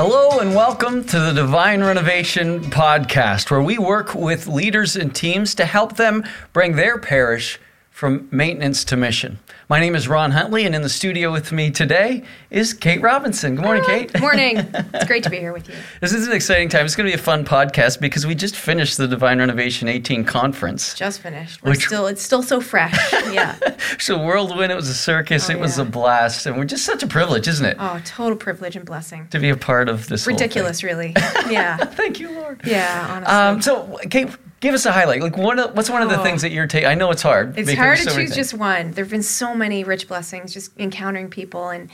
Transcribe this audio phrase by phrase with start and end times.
[0.00, 5.56] Hello and welcome to the Divine Renovation Podcast, where we work with leaders and teams
[5.56, 7.58] to help them bring their parish
[7.90, 9.40] from maintenance to mission.
[9.70, 13.54] My name is Ron Huntley, and in the studio with me today is Kate Robinson.
[13.54, 14.10] Good morning, Kate.
[14.10, 14.56] Good morning.
[14.94, 15.74] It's great to be here with you.
[16.00, 16.86] This is an exciting time.
[16.86, 20.24] It's going to be a fun podcast because we just finished the Divine Renovation 18
[20.24, 20.94] conference.
[20.94, 21.62] Just finished.
[21.62, 22.96] We're Which, still, it's still so fresh.
[23.30, 23.56] Yeah.
[23.92, 24.72] It's a whirlwind.
[24.72, 25.50] It was a circus.
[25.50, 25.84] Oh, it was yeah.
[25.84, 27.76] a blast, and we're just such a privilege, isn't it?
[27.78, 30.26] Oh, total privilege and blessing to be a part of this.
[30.26, 31.14] Ridiculous, really.
[31.50, 31.76] Yeah.
[31.76, 32.60] Thank you, Lord.
[32.64, 33.06] Yeah.
[33.10, 33.34] Honestly.
[33.34, 34.28] Um, so, Kate,
[34.60, 35.22] Give us a highlight.
[35.22, 36.22] Like, what, what's one of the oh.
[36.22, 36.88] things that you're taking?
[36.88, 37.56] I know it's hard.
[37.56, 38.90] It's hard to so choose just one.
[38.92, 41.90] There have been so many rich blessings, just encountering people and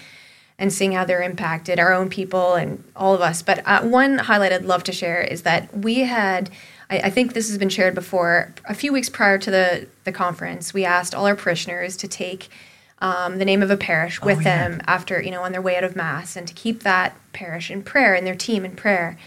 [0.57, 3.43] and seeing how they're impacted, our own people and all of us.
[3.43, 6.51] But uh, one highlight I'd love to share is that we had.
[6.89, 8.55] I, I think this has been shared before.
[8.67, 12.49] A few weeks prior to the the conference, we asked all our parishioners to take
[13.01, 14.69] um, the name of a parish with oh, yeah.
[14.69, 17.71] them after you know on their way out of mass, and to keep that parish
[17.71, 19.19] in prayer and their team in prayer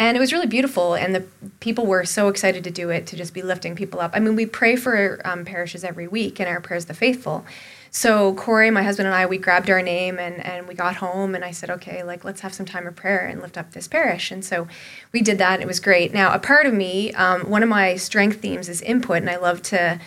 [0.00, 1.20] and it was really beautiful and the
[1.60, 4.12] people were so excited to do it to just be lifting people up.
[4.14, 7.44] I mean we pray for um, parishes every week in our prayers the faithful.
[7.90, 11.34] So corey my husband and i we grabbed our name and, and we got home
[11.34, 13.86] and i said okay like let's have some time of prayer and lift up this
[13.86, 14.30] parish.
[14.30, 14.66] And so
[15.12, 16.14] we did that and it was great.
[16.14, 19.36] Now a part of me um, one of my strength themes is input and i
[19.36, 20.00] love to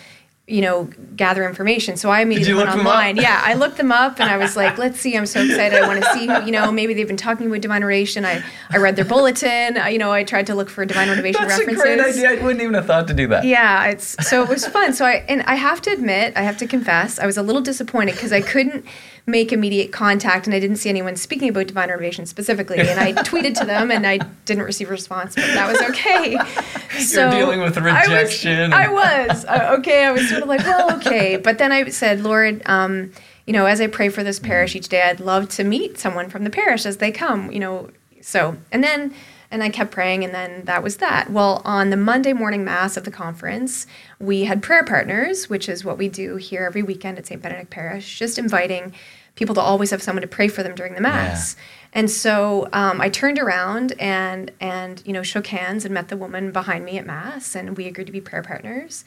[0.46, 1.96] you know, gather information.
[1.96, 3.16] So I immediately went online.
[3.16, 5.82] Yeah, I looked them up and I was like, let's see, I'm so excited.
[5.82, 8.26] I want to see who, you know, maybe they've been talking with Divine Renovation.
[8.26, 9.78] I, I read their bulletin.
[9.78, 11.82] I, you know, I tried to look for Divine Renovation That's references.
[11.82, 12.42] That's a great idea.
[12.42, 13.44] I wouldn't even have thought to do that.
[13.44, 14.92] Yeah, it's so it was fun.
[14.92, 17.62] So I and I have to admit, I have to confess, I was a little
[17.62, 18.84] disappointed because I couldn't
[19.26, 22.78] make immediate contact and I didn't see anyone speaking about divine renovation specifically.
[22.80, 26.38] And I tweeted to them and I didn't receive a response, but that was okay.
[26.94, 28.72] So You're dealing with rejection.
[28.72, 30.04] I was, I was uh, okay.
[30.04, 31.36] I was sort of like, well, okay.
[31.36, 33.10] But then I said, Lord, um,
[33.46, 36.28] you know, as I pray for this parish each day, I'd love to meet someone
[36.28, 37.90] from the parish as they come, you know.
[38.20, 39.12] So, and then
[39.54, 41.30] and I kept praying, and then that was that.
[41.30, 43.86] Well, on the Monday morning mass of the conference,
[44.18, 47.40] we had prayer partners, which is what we do here every weekend at St.
[47.40, 48.92] Benedict Parish, just inviting
[49.36, 51.54] people to always have someone to pray for them during the mass.
[51.54, 52.00] Yeah.
[52.00, 56.16] And so um, I turned around and and you know shook hands and met the
[56.16, 59.04] woman behind me at mass, and we agreed to be prayer partners.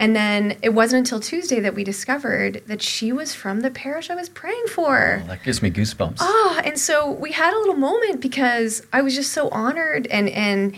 [0.00, 4.08] And then it wasn't until Tuesday that we discovered that she was from the parish
[4.08, 5.20] I was praying for.
[5.22, 6.16] Oh, that gives me goosebumps.
[6.20, 10.30] Oh, and so we had a little moment because I was just so honored and
[10.30, 10.74] and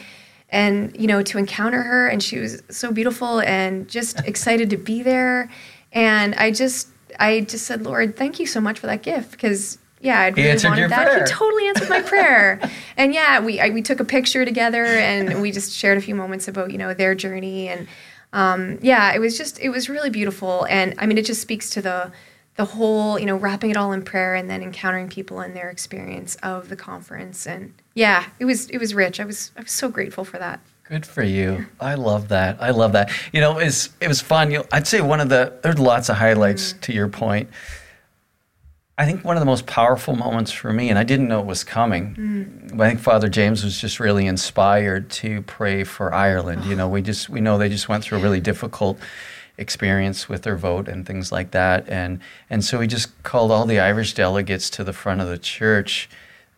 [0.51, 4.77] and you know to encounter her and she was so beautiful and just excited to
[4.77, 5.49] be there.
[5.93, 6.89] And I just
[7.21, 10.65] I just said, Lord, thank you so much for that gift because yeah, I'd really
[10.65, 11.07] wanted that.
[11.07, 11.21] Prayer.
[11.21, 12.61] He totally answered my prayer.
[12.97, 16.17] and yeah, we I, we took a picture together and we just shared a few
[16.17, 17.87] moments about you know their journey and
[18.33, 21.71] um, yeah, it was just it was really beautiful, and I mean, it just speaks
[21.71, 22.13] to the
[22.57, 25.71] the whole you know wrapping it all in prayer and then encountering people and their
[25.71, 29.21] experience of the conference, and yeah, it was it was rich.
[29.21, 30.61] I was I was so grateful for that.
[30.89, 31.67] Good for you.
[31.81, 32.61] I love that.
[32.61, 33.11] I love that.
[33.33, 34.51] You know, it was, it was fun.
[34.51, 36.81] You know, I'd say one of the there's lots of highlights mm.
[36.83, 37.49] to your point.
[39.03, 41.47] I think one of the most powerful moments for me, and I didn't know it
[41.47, 42.15] was coming.
[42.15, 42.81] Mm.
[42.81, 46.65] I think Father James was just really inspired to pray for Ireland.
[46.67, 49.01] You know, we just we know they just went through a really difficult
[49.59, 53.67] experience with their vote and things like that, and and so he just called all
[53.67, 56.09] the Irish delegates to the front of the church,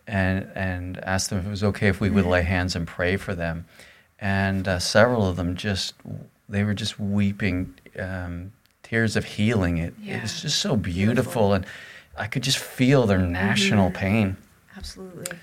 [0.06, 2.30] and and asked them if it was okay if we would mm.
[2.30, 3.64] lay hands and pray for them,
[4.20, 5.94] and uh, several of them just
[6.50, 9.78] they were just weeping um, tears of healing.
[9.78, 10.18] It yeah.
[10.18, 11.52] it was just so beautiful, beautiful.
[11.54, 11.66] and
[12.16, 13.98] I could just feel their national mm-hmm.
[13.98, 14.36] pain.
[14.76, 15.38] Absolutely.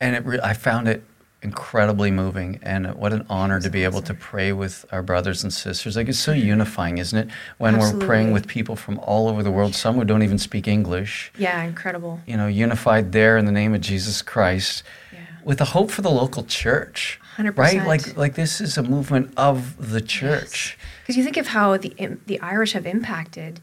[0.00, 1.02] And it re- I found it
[1.42, 5.52] incredibly moving and what an honor to be able to pray with our brothers and
[5.52, 6.48] sisters like it's so mm-hmm.
[6.48, 7.98] unifying isn't it when Absolutely.
[7.98, 11.32] we're praying with people from all over the world some who don't even speak english
[11.38, 14.82] yeah incredible you know unified there in the name of jesus christ
[15.12, 15.20] yeah.
[15.42, 17.56] with a hope for the local church 100%.
[17.56, 21.18] right like like this is a movement of the church because yes.
[21.18, 23.60] you think of how the the irish have impacted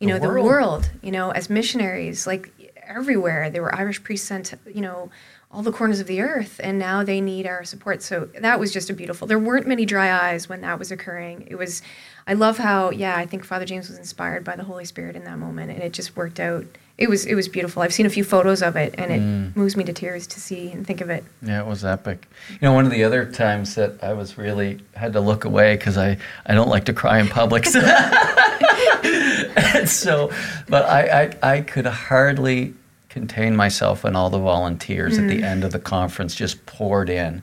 [0.00, 0.36] you know, the world.
[0.36, 2.52] the world, you know, as missionaries, like
[2.90, 3.50] everywhere.
[3.50, 5.10] There were Irish priests sent, you know,
[5.52, 8.02] all the corners of the earth, and now they need our support.
[8.02, 9.26] So that was just a beautiful.
[9.26, 11.46] There weren't many dry eyes when that was occurring.
[11.48, 11.82] It was,
[12.26, 15.24] I love how, yeah, I think Father James was inspired by the Holy Spirit in
[15.24, 16.66] that moment, and it just worked out
[17.00, 17.82] it was it was beautiful.
[17.82, 19.56] I've seen a few photos of it, and it mm.
[19.56, 21.24] moves me to tears to see and think of it.
[21.42, 22.28] Yeah, it was epic.
[22.50, 25.76] You know, one of the other times that I was really had to look away
[25.76, 27.64] because I I don't like to cry in public.
[27.74, 27.74] and
[29.88, 30.30] so,
[30.68, 32.74] but I, I I could hardly
[33.08, 35.22] contain myself when all the volunteers mm.
[35.22, 35.44] at the mm.
[35.44, 37.40] end of the conference just poured in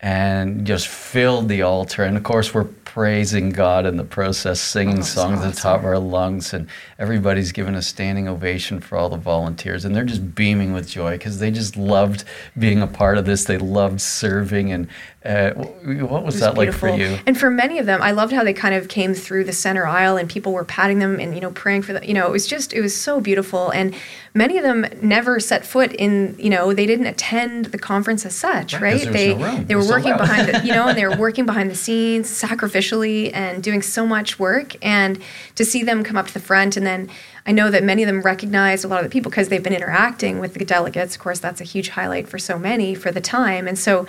[0.00, 2.04] and just filled the altar.
[2.04, 5.60] And of course, we're praising God in the process, singing Oh, songs so at the
[5.60, 6.66] top of our lungs, and
[6.98, 9.84] everybody's given a standing ovation for all the volunteers.
[9.84, 12.24] And they're just beaming with joy because they just loved
[12.58, 13.44] being a part of this.
[13.44, 14.72] They loved serving.
[14.72, 14.88] And
[15.26, 17.18] uh, what was, was that like for you?
[17.26, 19.86] And for many of them, I loved how they kind of came through the center
[19.86, 22.04] aisle and people were patting them and you know praying for them.
[22.04, 23.70] You know, it was just it was so beautiful.
[23.70, 23.94] And
[24.34, 26.36] many of them never set foot in.
[26.38, 29.12] You know, they didn't attend the conference as such, Right, right?
[29.12, 31.76] They no they were working behind the you know, and they were working behind the
[31.76, 34.76] scenes sacrificially and doing so much work.
[34.84, 35.20] And
[35.56, 37.10] to see them come up to the front and then.
[37.48, 39.72] I know that many of them recognize a lot of the people because they've been
[39.72, 41.14] interacting with the delegates.
[41.14, 43.68] Of course, that's a huge highlight for so many for the time.
[43.68, 44.04] And so,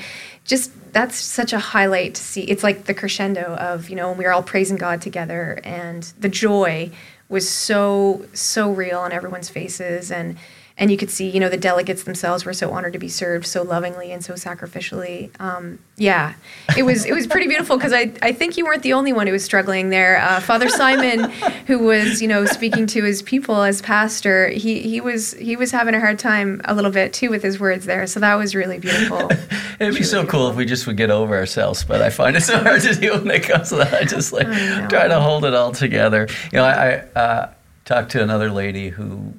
[0.48, 2.42] just that's such a highlight to see.
[2.42, 6.30] It's like the crescendo of, you know, we are all praising God together, and the
[6.30, 6.90] joy
[7.30, 10.12] was so, so real on everyone's faces.
[10.12, 10.38] And,
[10.80, 13.48] and you could see, you know, the delegates themselves were so honored to be served
[13.48, 15.32] so lovingly and so sacrificially.
[15.40, 16.36] Um, yeah,
[16.78, 19.26] it was it was pretty beautiful because I, I think you weren't the only one
[19.26, 20.18] who was struggling there.
[20.18, 21.32] Uh, Father Simon,
[21.66, 25.72] who was you know speaking to his people as pastor, he he was he was
[25.72, 28.06] having a hard time a little bit too with his words there.
[28.06, 29.32] So that was really beautiful.
[29.80, 32.42] It'd be so cool if we just would get over ourselves, but I find it
[32.42, 33.94] so hard to do when it comes to that.
[33.96, 36.28] I just like I try to hold it all together.
[36.52, 37.54] You know, I, I uh,
[37.86, 39.34] talked to another lady who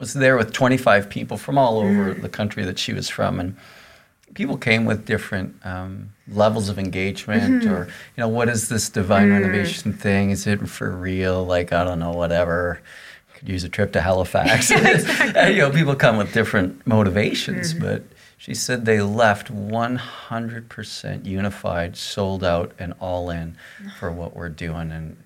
[0.00, 2.22] was there with 25 people from all over Mm.
[2.22, 3.54] the country that she was from, and
[4.34, 7.72] people came with different um, levels of engagement, Mm-hmm.
[7.72, 9.40] or you know, what is this divine Mm.
[9.40, 10.30] renovation thing?
[10.30, 11.44] Is it for real?
[11.44, 12.80] Like I don't know, whatever.
[13.36, 14.70] Could use a trip to Halifax.
[15.50, 17.84] You know, people come with different motivations, Mm-hmm.
[17.86, 18.02] but
[18.38, 23.56] she said they left 100% unified, sold out, and all in
[23.98, 24.90] for what we're doing.
[24.90, 25.16] And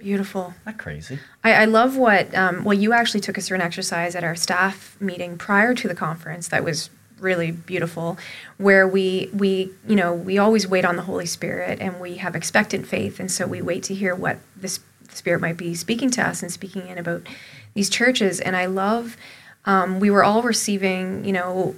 [0.00, 0.54] Beautiful.
[0.64, 1.18] not crazy.
[1.42, 4.36] I, I love what, um, well, you actually took us through an exercise at our
[4.36, 8.18] staff meeting prior to the conference that was really beautiful,
[8.58, 12.34] where we, we, you know, we always wait on the Holy Spirit and we have
[12.34, 13.18] expectant faith.
[13.20, 14.80] And so we wait to hear what the S-
[15.10, 17.22] Spirit might be speaking to us and speaking in about
[17.74, 18.40] these churches.
[18.40, 19.16] And I love,
[19.64, 21.74] um, we were all receiving, you know,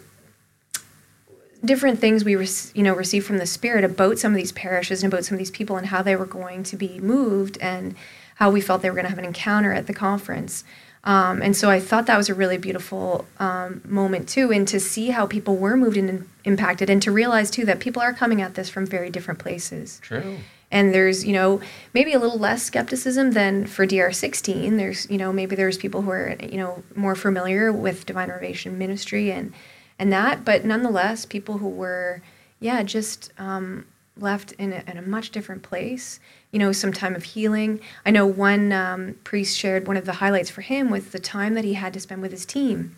[1.64, 5.02] different things we rec- you know received from the spirit about some of these parishes
[5.02, 7.94] and about some of these people and how they were going to be moved and
[8.36, 10.64] how we felt they were going to have an encounter at the conference.
[11.04, 14.80] Um, and so i thought that was a really beautiful um, moment too and to
[14.80, 18.40] see how people were moved and impacted and to realize too that people are coming
[18.40, 20.00] at this from very different places.
[20.02, 20.38] True.
[20.70, 21.60] and there's you know
[21.92, 26.10] maybe a little less skepticism than for dr16 there's you know maybe there's people who
[26.10, 29.52] are you know more familiar with divine renovation ministry and
[29.98, 32.22] and that but nonetheless people who were
[32.60, 33.86] yeah just um,
[34.16, 36.20] left in a, in a much different place
[36.54, 37.80] you know some time of healing.
[38.06, 41.54] I know one um, priest shared one of the highlights for him was the time
[41.54, 42.94] that he had to spend with his team.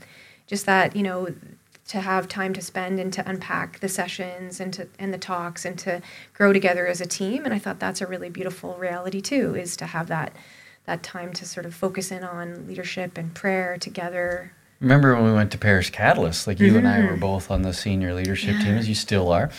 [0.46, 1.34] Just that you know
[1.88, 5.64] to have time to spend and to unpack the sessions and to and the talks
[5.64, 6.02] and to
[6.34, 9.76] grow together as a team and i thought that's a really beautiful reality too is
[9.76, 10.32] to have that
[10.84, 15.32] that time to sort of focus in on leadership and prayer together Remember when we
[15.32, 16.46] went to Parish Catalyst?
[16.46, 19.50] Like you and I were both on the senior leadership team, as you still are.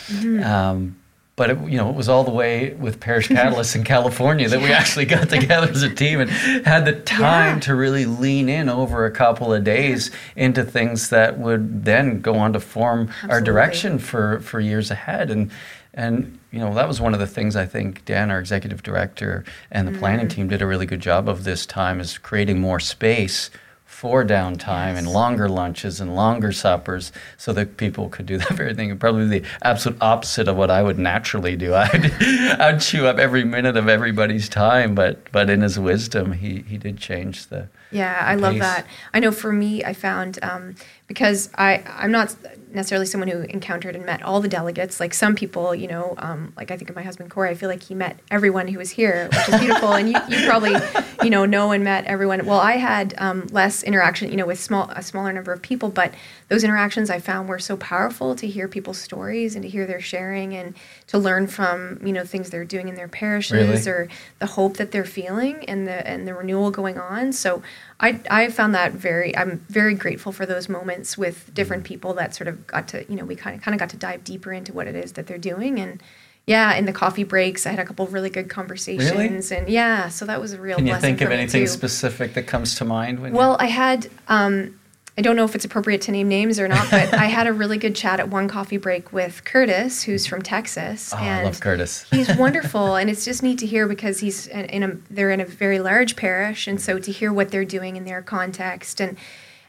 [0.44, 0.96] Um,
[1.34, 4.60] but it, you know, it was all the way with Parish Catalyst in California that
[4.60, 7.60] we actually got together as a team and had the time Yeah.
[7.60, 12.34] to really lean in over a couple of days into things that would then go
[12.36, 15.30] on to form our direction for for years ahead.
[15.30, 15.50] And
[15.94, 19.44] and you know, that was one of the things I think Dan, our executive director,
[19.70, 20.30] and the planning Mm.
[20.30, 23.50] team did a really good job of this time is creating more space
[23.98, 28.72] for downtime and longer lunches and longer suppers so that people could do that very
[28.72, 28.96] thing.
[28.96, 31.74] Probably the absolute opposite of what I would naturally do.
[31.74, 32.12] I'd,
[32.60, 36.78] I'd chew up every minute of everybody's time, but but in his wisdom, he, he
[36.78, 37.66] did change the.
[37.90, 38.86] Yeah, I love that.
[39.12, 40.76] I know for me, I found um,
[41.08, 42.36] because I I'm not
[42.70, 45.00] necessarily someone who encountered and met all the delegates.
[45.00, 47.48] Like some people, you know, um, like I think of my husband Corey.
[47.48, 49.94] I feel like he met everyone who was here, which is beautiful.
[49.94, 50.74] and you, you probably,
[51.22, 52.44] you know, know and met everyone.
[52.44, 55.88] Well, I had um, less interaction, you know, with small a smaller number of people,
[55.88, 56.12] but
[56.48, 60.00] those interactions I found were so powerful to hear people's stories and to hear their
[60.00, 60.74] sharing and
[61.06, 63.88] to learn from you know things they're doing in their parishes Really?
[63.88, 64.08] or
[64.40, 67.32] the hope that they're feeling and the and the renewal going on.
[67.32, 67.62] So
[68.00, 72.34] I I found that very I'm very grateful for those moments with different people that
[72.34, 74.52] sort of got to you know we kind of kind of got to dive deeper
[74.52, 76.00] into what it is that they're doing and
[76.46, 80.08] yeah in the coffee breaks I had a couple of really good conversations and yeah
[80.08, 81.66] so that was a real Can you think of anything too.
[81.66, 83.20] specific that comes to mind?
[83.20, 84.77] When you- Well, I had, um,
[85.18, 87.52] I don't know if it's appropriate to name names or not, but I had a
[87.52, 91.12] really good chat at one coffee break with Curtis, who's from Texas.
[91.12, 92.08] oh, I and love Curtis.
[92.10, 95.40] he's wonderful, and it's just neat to hear because he's in, in a, they're in
[95.40, 99.18] a very large parish, and so to hear what they're doing in their context and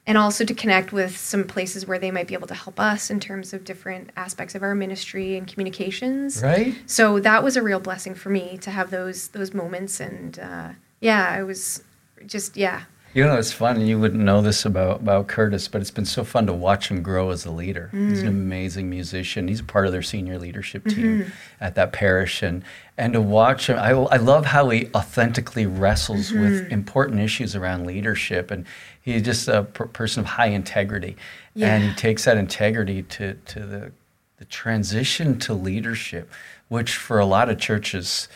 [0.05, 3.09] and also to connect with some places where they might be able to help us
[3.09, 6.41] in terms of different aspects of our ministry and communications.
[6.41, 6.75] Right.
[6.87, 10.69] So that was a real blessing for me to have those those moments, and uh,
[11.01, 11.83] yeah, I was
[12.27, 12.83] just yeah.
[13.13, 16.05] You know, it's fun, and you wouldn't know this about, about Curtis, but it's been
[16.05, 17.89] so fun to watch him grow as a leader.
[17.91, 18.09] Mm.
[18.09, 19.47] He's an amazing musician.
[19.47, 21.29] He's a part of their senior leadership team mm-hmm.
[21.59, 22.63] at that parish, and
[22.97, 26.41] and to watch him, I, I love how he authentically wrestles mm-hmm.
[26.41, 28.65] with important issues around leadership, and
[29.01, 31.17] he's just a per- person of high integrity,
[31.55, 31.73] yeah.
[31.73, 33.91] and he takes that integrity to to the
[34.37, 36.31] the transition to leadership,
[36.67, 38.27] which for a lot of churches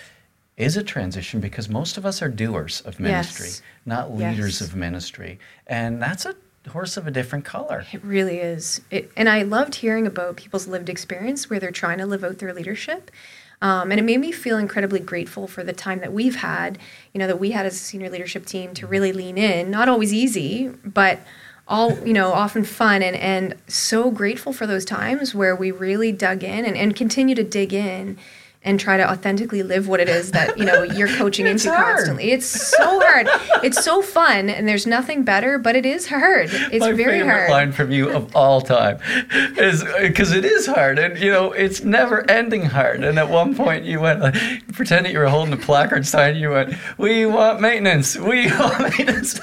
[0.58, 3.62] is a transition because most of us are doers of ministry, yes.
[3.86, 4.62] not leaders yes.
[4.62, 5.40] of ministry.
[5.66, 6.36] And that's a
[6.70, 7.86] horse of a different color.
[7.92, 8.82] It really is.
[8.92, 12.38] It, and I loved hearing about people's lived experience where they're trying to live out
[12.38, 13.10] their leadership.
[13.62, 16.78] Um, and it made me feel incredibly grateful for the time that we've had,
[17.14, 19.72] you know, that we had as a senior leadership team to really lean in.
[19.72, 21.20] Not always easy, but
[21.68, 26.12] all, you know, often fun and, and so grateful for those times where we really
[26.12, 28.18] dug in and, and continue to dig in
[28.66, 31.96] and try to authentically live what it is that you know you're coaching into hard.
[31.98, 32.32] constantly.
[32.32, 33.28] It's so hard.
[33.64, 36.50] it's so fun, and there's nothing better, but it is hard.
[36.52, 37.50] It's My very favorite hard.
[37.52, 39.00] line from you of all time
[39.58, 43.04] is because it is hard, and you know it's never ending hard.
[43.04, 44.36] And at one point, you went like,
[44.74, 46.36] pretending you were holding a placard sign.
[46.36, 48.18] You went, "We want maintenance.
[48.18, 49.40] We want maintenance."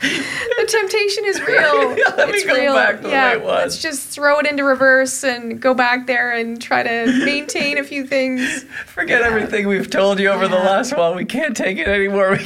[0.00, 1.96] The temptation is real.
[1.96, 2.74] yeah, let it's me go real.
[2.74, 3.62] back the yeah, way it was.
[3.62, 7.84] Let's just throw it into reverse and go back there and try to maintain a
[7.84, 8.64] few things.
[8.86, 9.26] Forget yeah.
[9.26, 10.50] everything we've told you over yeah.
[10.50, 11.14] the last while.
[11.14, 12.38] We can't take it anymore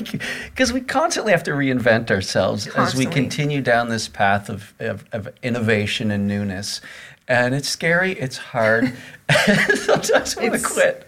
[0.44, 3.06] because we, we, constantly have to reinvent ourselves constantly.
[3.06, 6.80] as we continue down this path of, of, of innovation and newness.
[7.28, 8.12] And it's scary.
[8.12, 8.92] It's hard.
[9.74, 11.06] Sometimes I want to quit.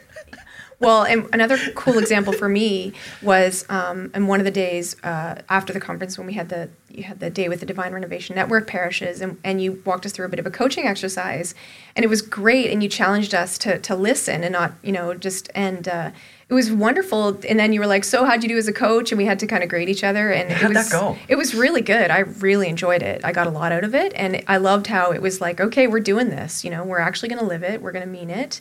[0.83, 5.41] Well, and another cool example for me was, um, in one of the days uh,
[5.49, 8.35] after the conference when we had the you had the day with the Divine Renovation
[8.35, 11.55] Network parishes, and, and you walked us through a bit of a coaching exercise,
[11.95, 15.15] and it was great, and you challenged us to to listen and not you know
[15.15, 15.89] just and.
[15.89, 16.11] Uh,
[16.49, 19.11] it was wonderful, and then you were like, "So, how'd you do as a coach?"
[19.11, 21.17] And we had to kind of grade each other, and how'd it was that go?
[21.27, 22.11] it was really good.
[22.11, 23.25] I really enjoyed it.
[23.25, 25.87] I got a lot out of it, and I loved how it was like, "Okay,
[25.87, 26.63] we're doing this.
[26.63, 27.81] You know, we're actually going to live it.
[27.81, 28.61] We're going to mean it."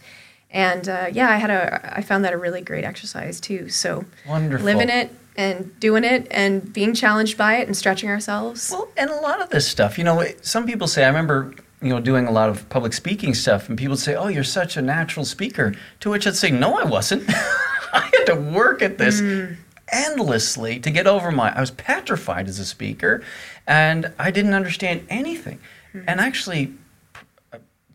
[0.52, 3.70] And uh, yeah, I had a I found that a really great exercise too.
[3.70, 8.70] So wonderful living it and doing it and being challenged by it and stretching ourselves.
[8.72, 11.90] Well, and a lot of this stuff, you know, some people say I remember you
[11.90, 14.82] know doing a lot of public speaking stuff, and people say, "Oh, you're such a
[14.82, 17.24] natural speaker." To which I'd say, "No, I wasn't.
[17.94, 19.58] I had to work at this." Mm.
[19.94, 23.22] endlessly to get over my I was petrified as a speaker
[23.68, 25.60] and I didn't understand anything.
[25.94, 26.06] Mm.
[26.08, 26.74] And actually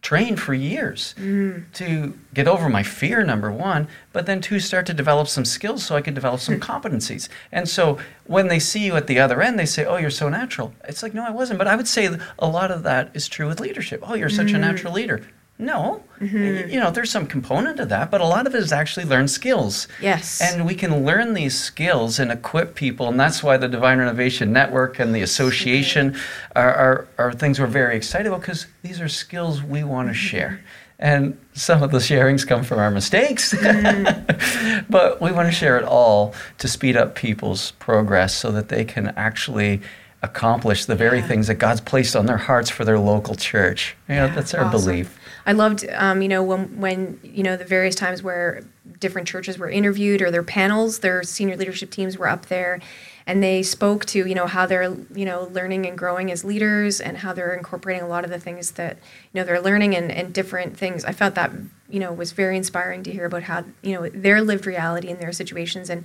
[0.06, 1.64] trained for years mm.
[1.72, 5.84] to get over my fear number one but then two start to develop some skills
[5.84, 7.28] so i could develop some competencies.
[7.50, 10.28] And so when they see you at the other end they say oh you're so
[10.28, 10.72] natural.
[10.84, 11.58] It's like no i wasn't.
[11.58, 12.08] But i would say
[12.38, 14.00] a lot of that is true with leadership.
[14.08, 14.54] Oh you're such mm.
[14.54, 15.26] a natural leader
[15.58, 16.02] no.
[16.20, 16.70] Mm-hmm.
[16.70, 19.30] You know, there's some component of that, but a lot of it is actually learned
[19.30, 19.88] skills.
[20.00, 20.40] Yes.
[20.40, 24.52] And we can learn these skills and equip people, and that's why the Divine Renovation
[24.52, 26.16] Network and the association
[26.54, 30.14] are, are, are things we're very excited about because these are skills we want to
[30.14, 30.26] mm-hmm.
[30.26, 30.60] share.
[30.98, 34.86] And some of the sharings come from our mistakes, mm.
[34.90, 38.84] but we want to share it all to speed up people's progress so that they
[38.84, 39.82] can actually
[40.22, 41.26] accomplish the very yeah.
[41.26, 43.94] things that God's placed on their hearts for their local church.
[44.08, 44.84] You know, yeah, that's our awesome.
[44.84, 45.18] belief.
[45.47, 48.65] I loved, um, you know, when when you know the various times where
[48.99, 52.81] different churches were interviewed or their panels, their senior leadership teams were up there,
[53.29, 57.00] and they spoke to you know how they're you know learning and growing as leaders
[57.00, 58.99] and how they're incorporating a lot of the things that
[59.33, 61.05] you know they're learning and, and different things.
[61.05, 61.53] I felt that
[61.88, 65.21] you know was very inspiring to hear about how you know their lived reality and
[65.21, 66.05] their situations and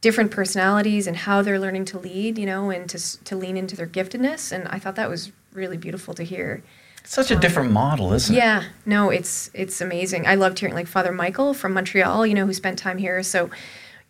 [0.00, 3.76] different personalities and how they're learning to lead, you know, and to to lean into
[3.76, 4.50] their giftedness.
[4.50, 6.62] And I thought that was really beautiful to hear.
[7.08, 8.36] Such a um, different model, isn't it?
[8.36, 10.26] Yeah, no, it's it's amazing.
[10.26, 13.22] I loved hearing like Father Michael from Montreal, you know, who spent time here.
[13.22, 13.48] So,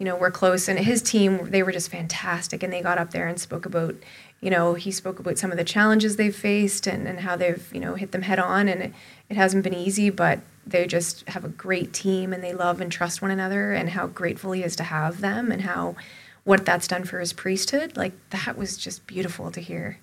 [0.01, 3.13] you know, we're close, and his team they were just fantastic, and they got up
[3.13, 3.95] there and spoke about,
[4.41, 7.73] you know, he spoke about some of the challenges they've faced and and how they've
[7.73, 8.93] you know hit them head on, and it,
[9.29, 12.91] it hasn't been easy, but they just have a great team and they love and
[12.91, 15.95] trust one another, and how grateful he is to have them, and how
[16.43, 17.97] what that's done for his priesthood.
[17.97, 19.99] Like that was just beautiful to hear.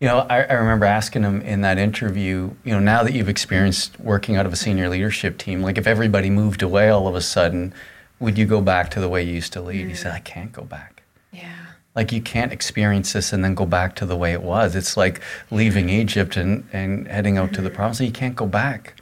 [0.00, 3.28] You know, I, I, remember asking him in that interview, you know, now that you've
[3.28, 7.14] experienced working out of a senior leadership team, like if everybody moved away all of
[7.14, 7.74] a sudden,
[8.18, 9.86] would you go back to the way you used to lead?
[9.86, 9.88] Mm.
[9.90, 11.02] He said, I can't go back.
[11.32, 11.52] Yeah.
[11.94, 14.74] Like you can't experience this and then go back to the way it was.
[14.74, 17.56] It's like leaving Egypt and, and heading out mm-hmm.
[17.56, 17.76] to the mm-hmm.
[17.76, 18.00] promise.
[18.00, 18.94] You can't go back.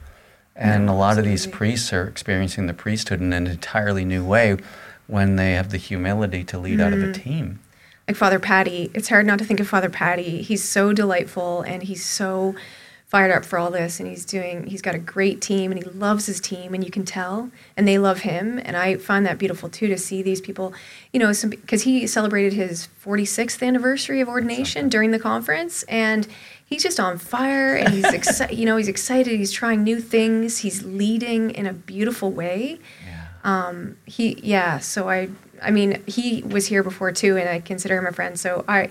[0.53, 1.33] And no, a lot absolutely.
[1.33, 4.57] of these priests are experiencing the priesthood in an entirely new way
[5.07, 6.83] when they have the humility to lead mm.
[6.83, 7.23] out of a mm.
[7.23, 7.59] team.
[8.09, 10.41] Like Father Patty, it's hard not to think of Father Patty.
[10.41, 12.55] He's so delightful and he's so
[13.05, 15.89] fired up for all this and he's doing he's got a great team and he
[15.91, 19.39] loves his team and you can tell and they love him and i find that
[19.39, 20.71] beautiful too to see these people
[21.11, 26.27] you know because he celebrated his 46th anniversary of ordination during the conference and
[26.63, 30.59] he's just on fire and he's excited you know he's excited he's trying new things
[30.59, 33.25] he's leading in a beautiful way yeah.
[33.43, 35.27] um he yeah so i
[35.61, 38.89] i mean he was here before too and i consider him a friend so i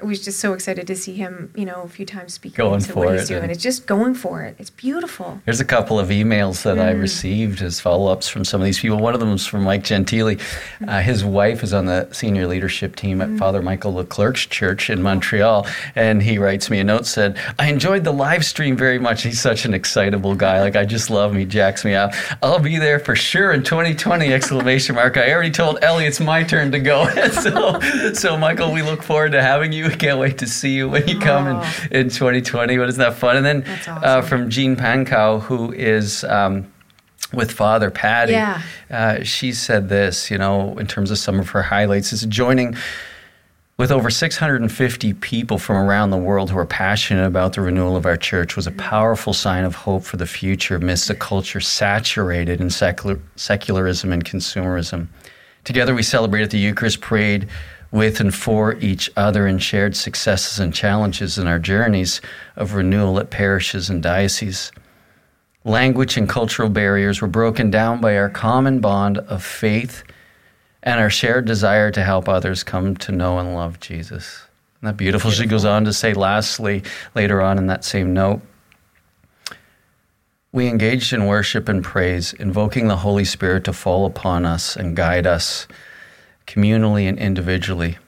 [0.00, 2.80] I was just so excited to see him, you know, a few times speaking going
[2.80, 3.42] to for what he's it, doing.
[3.44, 4.54] and- It's just going for it.
[4.58, 5.40] It's beautiful.
[5.44, 6.82] Here's a couple of emails that Mm.
[6.82, 8.98] I received as follow ups from some of these people.
[8.98, 10.36] One of them is from Mike Gentili.
[10.80, 10.88] Mm.
[10.88, 15.02] Uh, his wife is on the senior leadership team at Father Michael Leclerc's church in
[15.02, 15.66] Montreal.
[15.94, 19.22] And he writes me a note said, I enjoyed the live stream very much.
[19.22, 20.60] He's such an excitable guy.
[20.60, 21.38] Like, I just love him.
[21.38, 22.12] He jacks me up.
[22.42, 24.32] I'll be there for sure in 2020!
[24.32, 25.16] Exclamation mark.
[25.16, 27.08] I already told Ellie it's my turn to go.
[27.30, 27.80] so,
[28.12, 29.87] so, Michael, we look forward to having you.
[29.98, 31.74] Can't wait to see you when you come Oh.
[31.90, 32.76] in, in 2020.
[32.76, 33.36] But isn't that fun?
[33.36, 36.70] And then That's uh, from Jean Pankow, who is um,
[37.32, 38.32] with Father Patty.
[38.32, 38.62] Yeah.
[38.90, 42.76] Uh, she said this, you know, in terms of some of her highlights, is joining
[43.76, 48.06] with over 650 people from around the world who are passionate about the renewal of
[48.06, 52.60] our church was a powerful sign of hope for the future amidst a culture saturated
[52.60, 55.06] in secular, secularism and consumerism.
[55.62, 57.46] Together, we celebrated the Eucharist, prayed
[57.90, 62.20] with and for each other, and shared successes and challenges in our journeys
[62.56, 64.72] of renewal at parishes and dioceses.
[65.64, 70.02] Language and cultural barriers were broken down by our common bond of faith
[70.82, 74.42] and our shared desire to help others come to know and love Jesus.
[74.78, 75.30] Isn't that beautiful?
[75.30, 78.40] She goes on to say, lastly, later on in that same note,
[80.52, 84.96] we engaged in worship and praise, invoking the Holy Spirit to fall upon us and
[84.96, 85.66] guide us
[86.48, 87.98] communally and individually.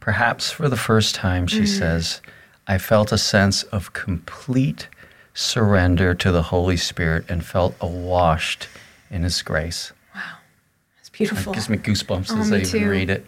[0.00, 1.68] Perhaps for the first time, she mm.
[1.68, 2.20] says,
[2.66, 4.88] I felt a sense of complete
[5.32, 8.66] surrender to the Holy Spirit and felt awashed
[9.10, 9.92] in His grace.
[10.14, 10.20] Wow.
[10.96, 11.52] that's beautiful.
[11.52, 13.26] It gives me goosebumps Oh, as me I even read it.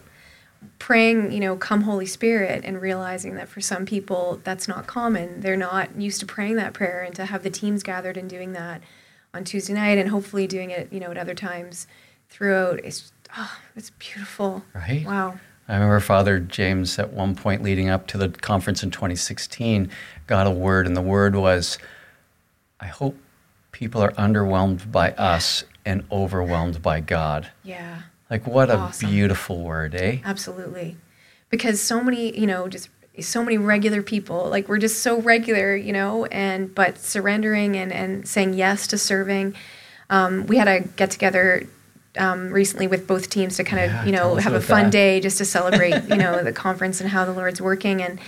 [0.78, 5.40] praying, you know, come Holy Spirit, and realizing that for some people that's not common.
[5.40, 8.52] They're not used to praying that prayer, and to have the teams gathered and doing
[8.54, 8.82] that
[9.32, 11.86] on Tuesday night, and hopefully doing it, you know, at other times
[12.28, 12.80] throughout.
[12.84, 14.64] It's oh, it's beautiful.
[14.74, 15.04] Right?
[15.04, 15.38] Wow.
[15.68, 19.90] I remember Father James at one point leading up to the conference in 2016
[20.26, 21.78] got a word, and the word was,
[22.80, 23.16] I hope
[23.70, 27.50] people are underwhelmed by us and overwhelmed by God.
[27.64, 28.02] Yeah.
[28.30, 30.18] Like, what a beautiful word, eh?
[30.24, 30.96] Absolutely.
[31.50, 32.88] Because so many, you know, just
[33.20, 37.92] so many regular people, like we're just so regular, you know, and but surrendering and,
[37.92, 39.54] and saying yes to serving.
[40.10, 41.66] Um, we had a get together
[42.18, 44.92] um, recently with both teams to kind of, Yeah, you know, have a fun that.
[44.92, 48.02] day just to celebrate, you know, the conference and how the Lord's working.
[48.02, 48.18] And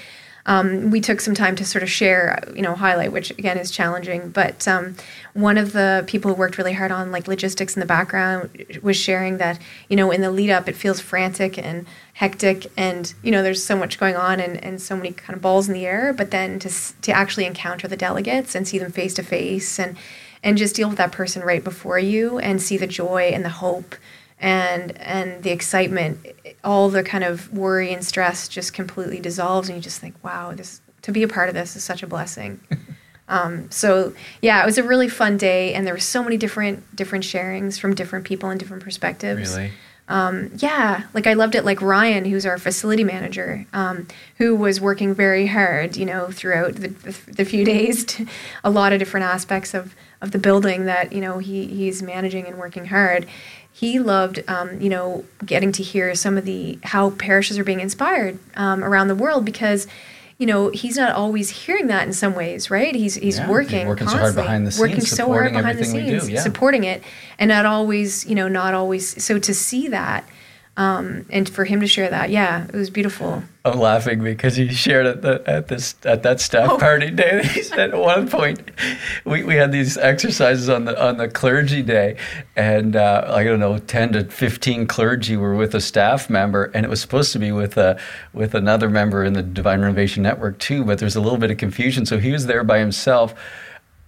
[0.46, 3.70] um, we took some time to sort of share, you know, highlight, which again is
[3.70, 4.30] challenging.
[4.30, 4.96] But um,
[5.34, 8.96] one of the people who worked really hard on like logistics in the background was
[8.96, 13.30] sharing that, you know, in the lead up, it feels frantic and hectic, and you
[13.30, 15.86] know, there's so much going on and, and so many kind of balls in the
[15.86, 16.12] air.
[16.14, 16.70] But then to
[17.02, 19.96] to actually encounter the delegates and see them face to face and
[20.42, 23.50] and just deal with that person right before you and see the joy and the
[23.50, 23.94] hope
[24.38, 26.26] and and the excitement
[26.64, 30.52] all the kind of worry and stress just completely dissolves and you just think wow
[30.52, 32.58] this to be a part of this is such a blessing
[33.28, 36.96] um, so yeah it was a really fun day and there were so many different
[36.96, 39.72] different sharings from different people and different perspectives Really?
[40.08, 41.64] um, yeah, like I loved it.
[41.64, 46.74] Like Ryan, who's our facility manager, um, who was working very hard, you know, throughout
[46.74, 48.26] the, the, the few days, to
[48.64, 52.46] a lot of different aspects of, of the building that you know he he's managing
[52.46, 53.26] and working hard.
[53.72, 57.80] He loved, um, you know, getting to hear some of the how parishes are being
[57.80, 59.86] inspired um, around the world because.
[60.38, 62.94] You know, he's not always hearing that in some ways, right?
[62.94, 65.78] He's he's Yeah, working, working so hard behind the working scenes, so hard supporting behind
[65.78, 66.40] the we do, yeah.
[66.40, 67.02] supporting it,
[67.38, 69.22] and not always, you know, not always.
[69.22, 70.24] So to see that,
[70.80, 73.42] um, and for him to share that, yeah, it was beautiful.
[73.66, 76.78] I'm laughing because he shared at the at this at that staff Oh.
[76.78, 77.42] party day.
[77.54, 78.70] He said at one point
[79.26, 82.16] we, we had these exercises on the on the clergy day,
[82.56, 86.86] and uh, I don't know, ten to fifteen clergy were with a staff member, and
[86.86, 87.98] it was supposed to be with a
[88.32, 90.82] with another member in the Divine Renovation Network too.
[90.82, 93.34] But there's a little bit of confusion, so he was there by himself,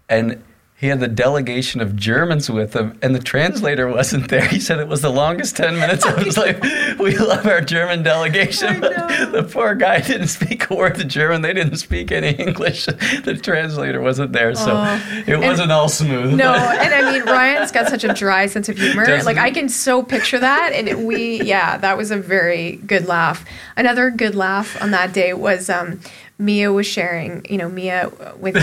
[0.08, 0.42] and
[0.82, 4.48] he had the delegation of Germans with him, and the translator wasn't there.
[4.48, 6.58] He said it was the longest 10 minutes of his life.
[6.98, 8.80] We love our German delegation.
[8.80, 11.42] But the poor guy didn't speak a word of German.
[11.42, 12.86] They didn't speak any English.
[12.86, 16.34] The translator wasn't there, so it wasn't all smooth.
[16.34, 19.06] No, and I mean Ryan's got such a dry sense of humor.
[19.06, 19.38] Doesn't like?
[19.38, 23.44] I can so picture that, and we, yeah, that was a very good laugh.
[23.76, 26.00] Another good laugh on that day was um,
[26.38, 27.44] Mia was sharing.
[27.48, 28.56] You know, Mia with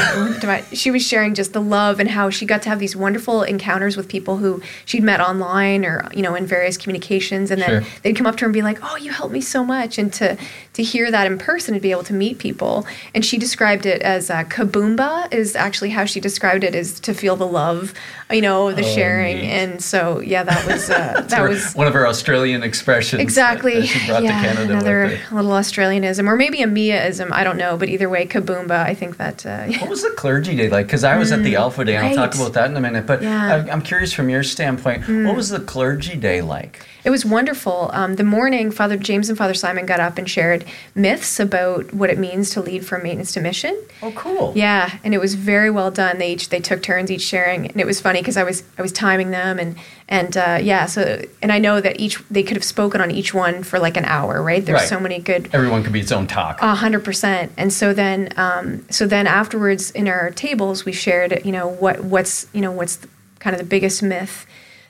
[0.73, 3.95] she was sharing just the love and how she got to have these wonderful encounters
[3.95, 7.91] with people who she'd met online or you know in various communications, and then Sure.
[8.03, 10.11] they'd come up to her and be like, "Oh, you helped me so much," and
[10.13, 10.37] to
[10.73, 12.85] to hear that in person and be able to meet people.
[13.13, 17.13] And she described it as uh, kaboomba is actually how she described it is to
[17.13, 17.93] feel the love,
[18.31, 19.37] you know, the Oh, sharing.
[19.37, 19.49] neat.
[19.49, 23.21] And so yeah, that was uh, that was one of her Australian expressions.
[23.21, 24.73] exactly That she brought yeah to Canada.
[24.73, 27.31] another little Australianism or maybe a Miaism.
[27.31, 28.71] I don't know, but either way, kaboomba.
[28.71, 30.87] I think that uh, What was the clergy day like?
[30.87, 32.81] Because I was at the Alpha Day, and I'll talk Mm, about that in a
[32.81, 33.05] minute.
[33.05, 33.29] But Yeah.
[33.61, 33.67] Mm.
[33.67, 36.83] I- I'm curious from your standpoint, what was the clergy day like?
[37.03, 37.89] It was wonderful.
[37.93, 42.09] Um, the morning, Father James and Father Simon got up and shared myths about what
[42.09, 43.79] it means to lead from maintenance to mission.
[44.01, 44.51] Oh, cool.
[44.55, 46.17] Yeah, and it was very well done.
[46.17, 48.81] They each they took turns each sharing, and it was funny because I was I
[48.81, 49.75] was timing them and
[50.09, 50.85] and uh, yeah.
[50.87, 53.95] So and I know that each they could have spoken on each one for like
[53.95, 54.65] an hour, right?
[54.65, 54.89] There's Right.
[54.89, 56.61] so many good Everyone could be its own talk.
[56.61, 57.51] a hundred percent.
[57.57, 62.03] And so then, um, so then afterwards in our tables, we shared, you know, what
[62.03, 63.07] what's you know what's the,
[63.39, 64.45] kind of the biggest myth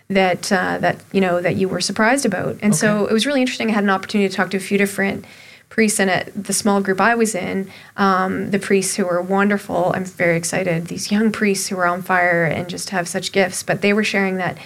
[0.10, 2.58] that uh, that you know that you were surprised about.
[2.62, 3.70] And so it was really interesting.
[3.70, 5.26] I had an opportunity to talk to a few different
[5.68, 9.92] priests, and at the small group I was in, um, the priests who were wonderful.
[9.94, 10.88] I'm very excited.
[10.88, 13.62] These young priests who are on fire and just have such gifts.
[13.64, 14.58] But they were sharing that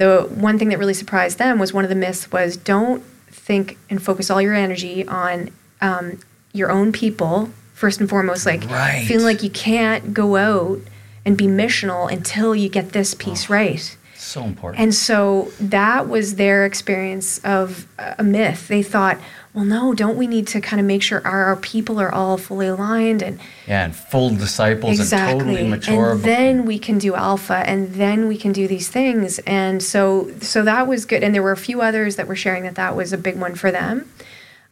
[0.00, 3.76] the one thing that really surprised them was one of the myths was don't think
[3.90, 5.50] and focus all your energy on
[5.82, 6.18] um,
[6.54, 9.04] your own people first and foremost like Right.
[9.06, 10.80] feeling like you can't go out
[11.26, 14.82] and be missional until you get this piece right so important.
[14.82, 17.86] and so that was their experience of
[18.18, 19.18] a myth they thought
[19.54, 22.36] well no don't we need to kind of make sure our, our people are all
[22.36, 25.32] fully aligned and yeah, and full disciples exactly.
[25.32, 26.12] and totally mature.
[26.12, 29.38] and then we can do alpha and then we can do these things.
[29.40, 31.22] And so so that was good.
[31.22, 33.54] And there were a few others that were sharing that that was a big one
[33.54, 34.10] for them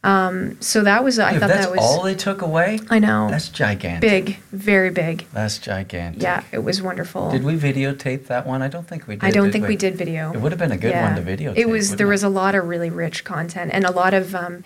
[0.01, 3.49] um, so that was i thought that was all they took away, i know that's
[3.49, 4.01] gigantic.
[4.01, 6.21] big very big That's gigantic.
[6.21, 8.61] yeah it was wonderful Did we videotape that one?
[8.61, 9.23] I don't think we did.
[9.25, 10.31] I don't did think we did video.
[10.33, 11.57] It would have been a good one to videotape.
[11.57, 14.63] It was there was a lot of really rich content and a lot of um,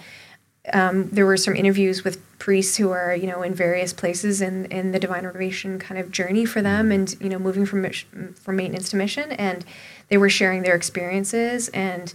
[0.71, 4.65] um, there were some interviews with priests who are you know in various places in
[4.65, 6.93] in the divine renovation kind of journey for them Mm.
[6.95, 7.83] and you know moving from
[8.35, 9.65] from maintenance to mission and
[10.09, 12.13] they were sharing their experiences and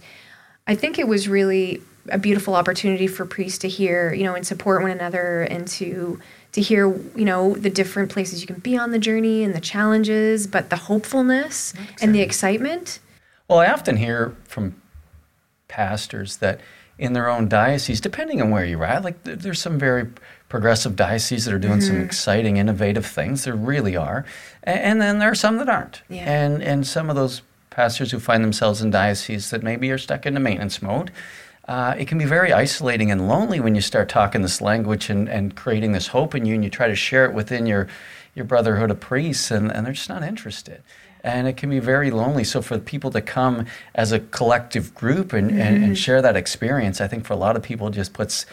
[0.67, 4.45] I think it was really a beautiful opportunity for priests to hear, you know, and
[4.45, 6.19] support one another and to
[6.51, 9.61] to hear, you know, the different places you can be on the journey and the
[9.61, 12.99] challenges, but the hopefulness and the excitement.
[13.47, 14.81] Well, I often hear from
[15.67, 16.59] pastors that
[16.97, 20.07] in their own diocese, depending on where you're at, like there's some very
[20.49, 21.87] progressive dioceses that are doing Mm-hmm.
[21.87, 23.43] some exciting, innovative things.
[23.45, 24.25] There really are,
[24.63, 26.01] and, and then there are some that aren't.
[26.09, 26.29] Yeah.
[26.29, 30.25] And and some of those pastors who find themselves in dioceses that maybe are stuck
[30.25, 31.11] in the maintenance mode.
[31.69, 35.29] Uh, it can be very isolating and lonely when you start talking this language and,
[35.29, 37.87] and creating this hope in you and you try to share it within your,
[38.33, 40.81] your brotherhood of priests and, and they're just not interested
[41.23, 42.43] and it can be very lonely.
[42.43, 45.83] So for people to come as a collective group and, and, Mm-hmm.
[45.83, 48.45] and share that experience, I think for a lot of people it just puts,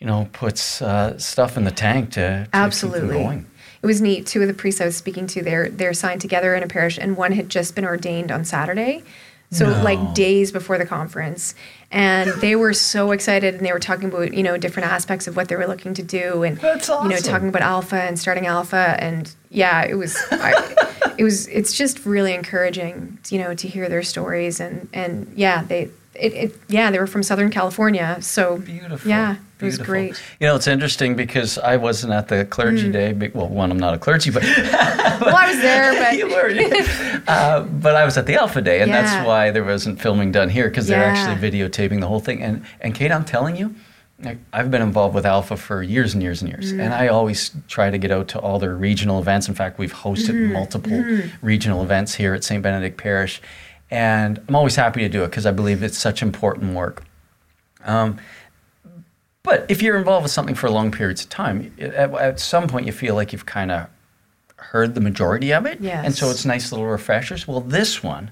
[0.00, 3.18] you know, puts uh, stuff in the tank to, to Absolutely.
[3.22, 3.46] going.
[3.82, 4.26] It was neat.
[4.26, 6.98] Two of the priests I was speaking to, they're they're signed together in a parish,
[6.98, 9.04] and one had just been ordained on Saturday,
[9.50, 9.82] so No.
[9.82, 11.54] like days before the conference,
[11.90, 15.36] and they were so excited, and they were talking about you know different aspects of
[15.36, 18.46] what they were looking to do, and That's you know talking about alpha and starting
[18.46, 20.16] alpha, and yeah, it was.
[20.32, 20.74] I,
[21.18, 21.46] it was.
[21.48, 25.88] It's just really encouraging, you know, to hear their stories, and and yeah, they.
[26.18, 29.08] It, it yeah they were from Southern California so Beautiful.
[29.10, 30.20] yeah it was great Mm.
[30.40, 33.12] You know, it's interesting because I wasn't at the clergy day.
[33.14, 34.42] be- Well, one, I'm not a clergy, but
[35.22, 36.50] well I was there but you were.
[36.50, 37.20] yeah.
[37.28, 39.02] uh, but I was at the Alpha Day, and Yeah.
[39.02, 42.42] that's why there wasn't filming done here because they're actually videotaping the whole thing.
[42.42, 43.74] And and Kate, I'm telling you,
[44.22, 46.80] like, I've been involved with Alpha for years and years and years, Mm.
[46.84, 49.48] and I always try to get out to all their regional events.
[49.48, 50.52] In fact, we've hosted Mm-hmm.
[50.52, 51.00] multiple
[51.42, 52.62] regional events here at St.
[52.62, 53.40] Benedict Parish,
[53.90, 57.04] and I'm always happy to do it because I believe it's such important work.
[57.84, 58.18] Um,
[59.42, 62.86] but if you're involved with something for long periods of time, at, at some point
[62.86, 63.88] you feel like you've kind of
[64.56, 65.78] heard the majority of it.
[66.04, 67.46] And so it's nice little refreshers.
[67.46, 68.30] Well, this one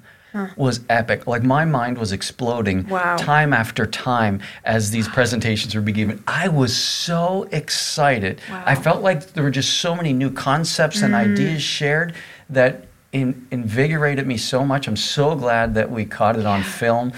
[0.57, 1.29] was epic.
[1.29, 3.17] Like my mind was exploding Wow.
[3.17, 6.25] time after time as these presentations were being given.
[6.27, 8.41] I was so excited.
[8.51, 12.15] I felt like there were just so many new concepts and ideas shared
[12.51, 14.87] that in, invigorated me so much.
[14.89, 17.13] I'm so glad that we caught it on film.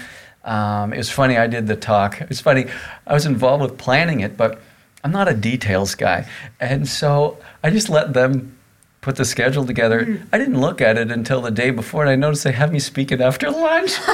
[0.45, 1.37] Um, it was funny.
[1.37, 2.21] I did the talk.
[2.29, 2.67] It's funny.
[3.05, 4.61] I was involved with planning it, but
[5.03, 6.27] I'm not a details guy,
[6.59, 8.57] and so I just let them
[9.01, 10.05] put the schedule together.
[10.05, 10.27] Mm.
[10.31, 12.79] I didn't look at it until the day before, and I noticed they have me
[12.79, 13.97] speaking after lunch.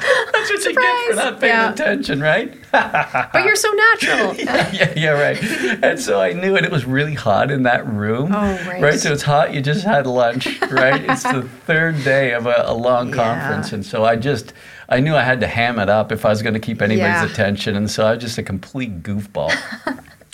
[0.32, 0.66] That's what Surprise.
[0.66, 1.72] you get for not paying yeah.
[1.72, 2.54] attention, right?
[2.72, 4.34] but you're so natural.
[4.38, 5.42] yeah, yeah, yeah, right.
[5.82, 6.64] And so I knew it.
[6.64, 8.32] It was really hot in that room.
[8.34, 8.80] Oh, right.
[8.80, 9.00] Right.
[9.00, 9.52] So it's hot.
[9.52, 11.04] You just had lunch, right?
[11.04, 13.16] it's the third day of a, a long yeah.
[13.16, 14.52] conference, and so I just.
[14.92, 17.30] I knew I had to ham it up if I was going to keep anybody's
[17.30, 19.54] attention, and so I was just a complete goofball.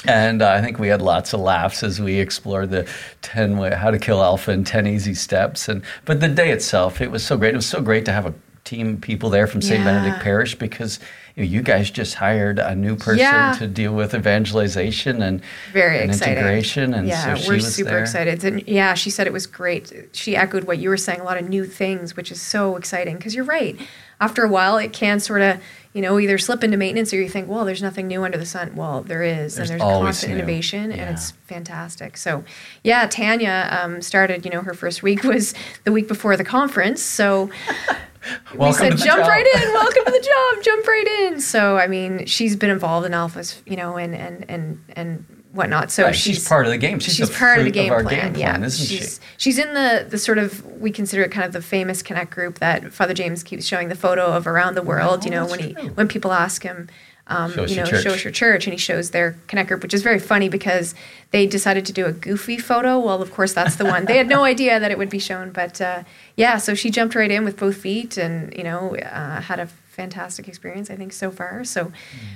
[0.06, 2.88] and uh, I think we had lots of laughs as we explored the
[3.20, 5.68] ten way, how to kill alpha in ten easy steps.
[5.68, 7.52] And but the day itself, it was so great.
[7.52, 8.32] It was so great to have a
[8.66, 9.78] team people there from St.
[9.78, 9.84] Yeah.
[9.84, 10.98] Benedict Parish because
[11.34, 13.54] you, know, you, guys just hired a new person yeah.
[13.58, 15.40] to deal with evangelization and
[15.72, 16.92] very and integration.
[16.92, 18.00] And yeah, so we're super there.
[18.00, 18.44] excited.
[18.44, 20.10] And yeah, she said it was great.
[20.12, 23.16] She echoed what you were saying, a lot of new things, which is so exciting
[23.16, 23.78] because you're right.
[24.20, 25.60] After a while, it can sort of
[25.96, 28.44] you know, either slip into maintenance or you think, well, there's nothing new under the
[28.44, 28.76] sun.
[28.76, 30.38] Well, there is, there's and there's constant new.
[30.40, 30.96] innovation, yeah.
[30.98, 32.18] and it's fantastic.
[32.18, 32.44] So,
[32.84, 34.44] yeah, Tanya um, started.
[34.44, 37.48] You know, her first week was the week before the conference, so
[38.58, 39.28] we said, jump job.
[39.28, 39.72] right in.
[39.72, 40.20] Welcome to the
[40.54, 40.64] job.
[40.64, 41.40] Jump right in.
[41.40, 45.90] So, I mean, she's been involved in alphas, you know, and and and and whatnot.
[45.90, 46.98] So right, she's, she's, part of the game.
[46.98, 48.32] She's, she's part of the game, of plan.
[48.32, 48.60] game plan.
[48.60, 49.20] Yeah, isn't she's, she?
[49.38, 52.58] She's in the the sort of we consider it kind of the famous Connect group
[52.58, 55.20] that Father James keeps showing the photo of around the world.
[55.22, 56.88] Oh, you know, when he when people ask him
[57.28, 59.94] um, show you know, show us your church, and he shows their connect group, which
[59.94, 60.94] is very funny because
[61.32, 62.98] they decided to do a goofy photo.
[63.00, 64.04] Well, of course, that's the one.
[64.04, 66.04] they had no idea that it would be shown, but uh,
[66.36, 69.66] yeah, so she jumped right in with both feet, and you know, uh, had a
[69.66, 71.64] fantastic experience, I think, so far.
[71.64, 71.92] So, mm.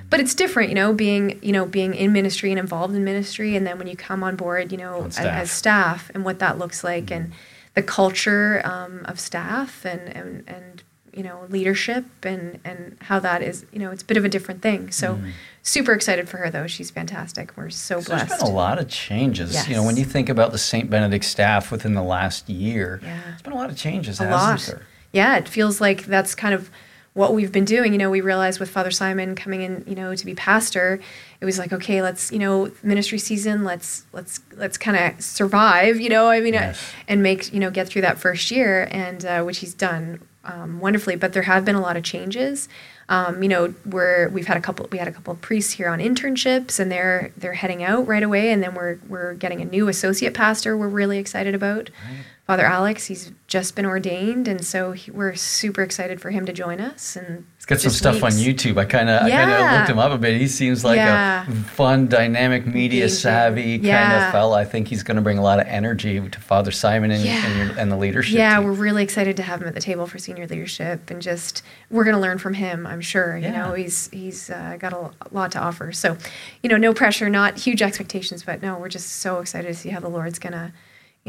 [0.09, 3.55] but it's different, you know, being you know being in ministry and involved in ministry,
[3.55, 5.27] and then when you come on board, you know, staff.
[5.27, 7.17] As, as, staff and what that looks like, mm.
[7.17, 7.33] and
[7.75, 10.83] the culture um, of staff, and and and
[11.15, 14.29] you know leadership and and how that is you know it's a bit of a
[14.29, 15.33] different thing so mm.
[15.63, 18.89] super excited for her though she's fantastic we're so, blessed there's been a lot of
[18.89, 19.69] changes yes.
[19.69, 23.21] you know when you think about the st benedict staff within the last year yeah.
[23.33, 24.79] it's been a lot of changes a hasn't lot.
[24.79, 26.71] there yeah it feels like that's kind of
[27.13, 30.15] what we've been doing you know we realized with father simon coming in you know
[30.15, 31.01] to be pastor
[31.41, 36.01] it was like okay let's you know ministry season let's let's let's kind of survive
[36.01, 36.81] you know i mean yes.
[37.09, 40.81] and make you know get through that first year and uh, which he's done um,
[40.81, 42.69] wonderfully, but there have been a lot of changes.
[43.09, 45.89] Um, you know, where we've had a couple, we had a couple of priests here
[45.89, 49.65] on internships, and they're they're heading out right away, and then we're we're getting a
[49.65, 50.77] new associate pastor.
[50.77, 51.91] We're really excited about.
[52.05, 52.19] Right.
[52.51, 56.53] Father Alex, he's just been ordained, and so he, we're super excited for him to
[56.53, 57.15] join us.
[57.15, 58.25] And he's got some stuff weeks.
[58.25, 58.77] on YouTube.
[58.77, 59.43] I kind of yeah.
[59.43, 60.41] I kind of looked him up a bit.
[60.41, 61.47] He seems like yeah.
[61.49, 64.03] a fun, dynamic, media savvy yeah.
[64.03, 64.59] kind of fella.
[64.59, 67.79] I think he's going to bring a lot of energy to Father Simon and, and,
[67.79, 68.37] and the leadership.
[68.37, 68.65] Yeah, team.
[68.65, 72.03] we're really excited to have him at the table for senior leadership, and just we're
[72.03, 72.85] going to learn from him.
[72.85, 73.37] I'm sure.
[73.37, 75.93] You know, he's he's uh, got a lot to offer.
[75.93, 76.19] So,
[76.65, 79.91] you know, no pressure, not huge expectations, but no, we're just so excited to see
[79.91, 80.73] how the Lord's going to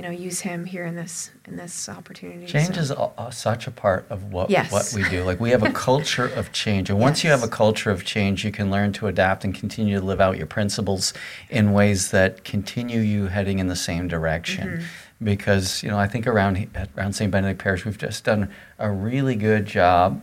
[0.01, 2.81] you know use him here in this in this opportunity change so.
[2.81, 4.71] is a, a, such a part of what yes.
[4.71, 7.23] what we do like we have a culture of change and once yes.
[7.25, 10.19] you have a culture of change you can learn to adapt and continue to live
[10.19, 11.13] out your principles
[11.49, 15.23] in ways that continue you heading in the same direction mm-hmm.
[15.23, 19.35] because you know i think around around st benedict parish we've just done a really
[19.35, 20.19] good job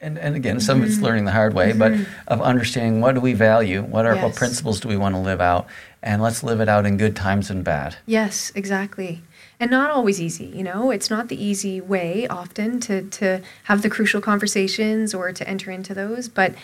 [0.00, 0.84] and, and again, some mm-hmm.
[0.84, 1.04] of it's mm-hmm.
[1.06, 1.78] learning the hard way, mm-hmm.
[1.78, 1.92] but
[2.28, 4.22] of understanding what do we value, what are yes.
[4.22, 5.66] what principles do we want to live out,
[6.06, 7.96] and let's live it out in good times and bad.
[8.06, 9.22] Yes, exactly.
[9.58, 10.92] And not always easy, you know.
[10.92, 15.70] It's not the easy way often to to have the crucial conversations or to enter
[15.70, 16.54] into those, but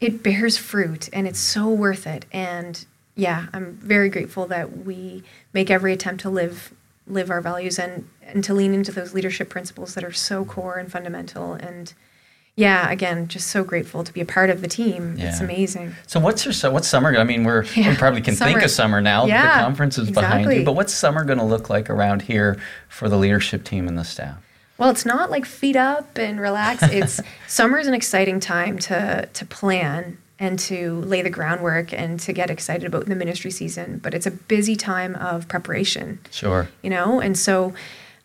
[0.00, 2.24] it bears fruit and it's so worth it.
[2.32, 6.72] And yeah, I'm very grateful that we make every attempt to live
[7.06, 10.78] live our values and and to lean into those leadership principles that are so core
[10.78, 11.92] and fundamental and
[12.56, 15.16] yeah, again, just so grateful to be a part of the team.
[15.18, 15.28] Yeah.
[15.28, 15.94] It's amazing.
[16.06, 17.14] So what's your so what's summer?
[17.14, 17.90] I mean, we're yeah.
[17.90, 18.52] we probably can summer.
[18.52, 19.26] think of summer now.
[19.26, 20.38] Yeah, the conference is exactly.
[20.38, 20.64] behind you.
[20.64, 24.04] But what's summer going to look like around here for the leadership team and the
[24.04, 24.38] staff?
[24.78, 26.82] Well, it's not like feet up and relax.
[26.90, 32.18] It's summer is an exciting time to to plan and to lay the groundwork and
[32.20, 34.00] to get excited about the ministry season.
[34.02, 36.20] But it's a busy time of preparation.
[36.30, 36.68] Sure.
[36.82, 37.74] You know, and so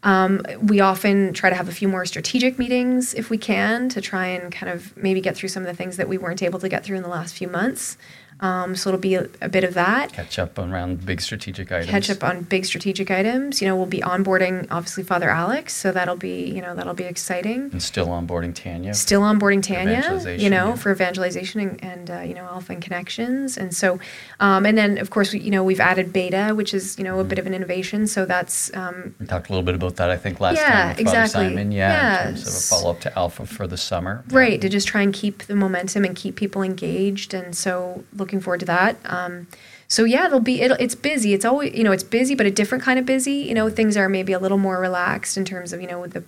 [0.03, 4.01] um, we often try to have a few more strategic meetings if we can to
[4.01, 6.59] try and kind of maybe get through some of the things that we weren't able
[6.59, 7.97] to get through in the last few months.
[8.41, 10.13] Um, so it'll be a, a bit of that.
[10.13, 11.89] Catch up around big strategic items.
[11.89, 13.61] Catch up on big strategic items.
[13.61, 17.03] You know, we'll be onboarding obviously Father Alex, so that'll be you know that'll be
[17.03, 17.69] exciting.
[17.71, 18.93] And still onboarding Tanya.
[18.93, 20.01] Still onboarding Tanya,
[20.37, 20.75] you know, yeah.
[20.75, 23.99] for evangelization and, and uh, you know Alpha and connections, and so,
[24.39, 27.19] um, and then of course we, you know we've added Beta, which is you know
[27.19, 28.07] a bit of an innovation.
[28.07, 30.87] So that's um, We talked a little bit about that, I think, last Yeah, time
[30.89, 31.47] with Father exactly.
[31.49, 31.71] Simon.
[31.71, 34.23] Yeah, Yeah, in terms of a follow up to Alpha for the summer.
[34.29, 38.41] Right, to just try and keep the momentum and keep people engaged, and so looking
[38.41, 38.97] forward to that.
[39.03, 39.47] Um,
[39.87, 41.33] so yeah, it'll be it'll, it's busy.
[41.33, 43.33] It's always you know it's busy, but a different kind of busy.
[43.33, 46.23] You know, things are maybe a little more relaxed in terms of you know the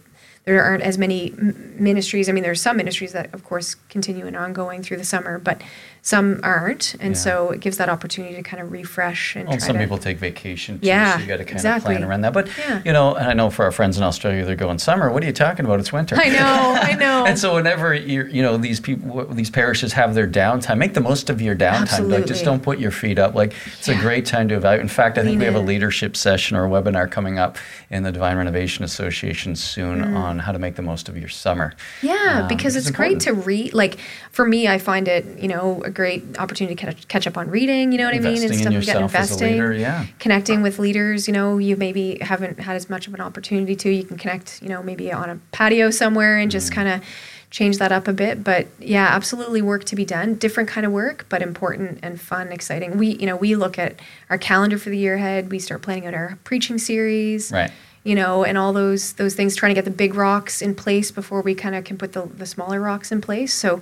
[0.46, 2.28] there aren't as many ministries.
[2.28, 5.62] I mean, there's some ministries that of course continue and ongoing through the summer, but
[6.02, 7.20] some aren't, and Yeah.
[7.22, 10.18] so it gives that opportunity to kind of refresh and Well, some to, people take
[10.18, 11.96] vacation too, Yeah, so you got to kind exactly.
[11.96, 12.34] of plan around that.
[12.34, 12.82] But Yeah.
[12.84, 15.10] you know, and I know for our friends in Australia, they're going summer.
[15.10, 15.80] What are you talking about?
[15.80, 16.18] It's winter.
[16.20, 17.26] I know, I know.
[17.26, 21.00] and so whenever you you know these people, these parishes have their downtime, make the
[21.00, 22.12] most of your downtime.
[22.12, 23.34] Like just don't put your feet up.
[23.34, 24.82] Like it's a great time to evaluate.
[24.82, 27.58] In fact, I think we have a leadership session or a webinar coming up
[27.90, 30.18] in the Divine Renovation Association soon mm.
[30.18, 31.74] on how to make the most of your summer.
[32.02, 32.04] Mm.
[32.04, 33.74] Yeah, Um, because it's great to read.
[33.74, 33.98] Like
[34.32, 37.50] for me, I find it, you know, a great opportunity to catch, catch up on
[37.50, 37.92] reading.
[37.92, 40.06] You know what I mean, Investing and stuff yourself as a Investing, leader, yeah.
[40.20, 41.28] connecting with leaders.
[41.28, 43.90] You know, you maybe haven't had as much of an opportunity to.
[43.90, 46.52] You can connect, you know, maybe on a patio somewhere and Mm.
[46.54, 47.02] just kind of
[47.50, 48.44] change that up a bit.
[48.44, 50.34] But yeah, absolutely work to be done.
[50.34, 52.98] Different kind of work, but important and fun, exciting.
[52.98, 54.00] We, you know, we look at
[54.32, 55.52] our calendar for the year ahead.
[55.52, 57.70] We start planning out our preaching series Right.
[58.04, 61.12] You know, and all those those things, trying to get the big rocks in place
[61.12, 63.54] before we kind of can put the, the smaller rocks in place.
[63.54, 63.82] So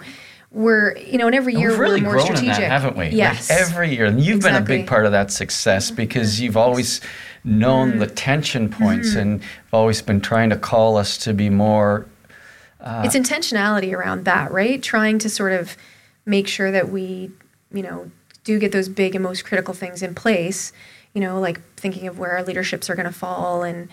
[0.52, 2.72] we're, you know, and every And year we've really we're more grown strategic, in that,
[2.72, 3.08] haven't we?
[3.10, 5.96] Yes, Like every year, and you've been a big part of that success mm-hmm.
[5.96, 7.02] because you've always
[7.44, 8.00] known mm-hmm.
[8.00, 9.20] the tension points mm-hmm.
[9.20, 12.06] and always been trying to call us to be more.
[12.82, 14.84] Uh, it's intentionality around that, right?
[14.84, 15.78] Trying to sort of
[16.26, 17.32] make sure that we,
[17.72, 18.12] you know,
[18.44, 20.74] do get those big and most critical things in place.
[21.14, 23.90] You know, like thinking of where our leaderships are going to fall and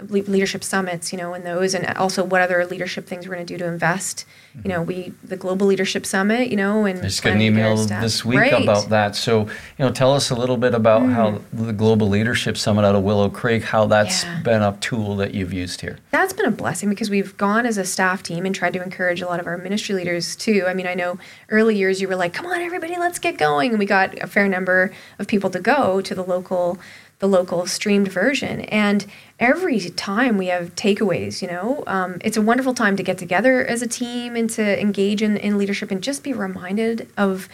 [0.00, 3.54] leadership summits, you know, and those, and also what other leadership things we're going to
[3.54, 4.24] do to invest.
[4.64, 7.54] You know, we the global leadership summit, you know, and I just got an planning
[7.54, 8.62] to get our email this week Right.
[8.62, 9.16] about that.
[9.16, 11.12] So, you know, tell us a little bit about mm.
[11.12, 14.42] how the Global Leadership Summit out of Willow Creek, how that's Yeah.
[14.42, 15.98] been a tool that you've used here.
[16.10, 19.20] that's been a blessing because we've gone as a staff team and tried to encourage
[19.20, 20.64] a lot of our ministry leaders too.
[20.66, 21.18] I mean, I know
[21.50, 24.26] early years you were like, "Come on, everybody, let's get going," and we got a
[24.26, 26.78] fair number of people to go to the local,
[27.18, 28.62] the local streamed version.
[28.62, 29.06] And
[29.38, 33.64] every time we have takeaways, you know, um, it's a wonderful time to get together
[33.64, 37.48] as a team and to engage in, in leadership and just be reminded of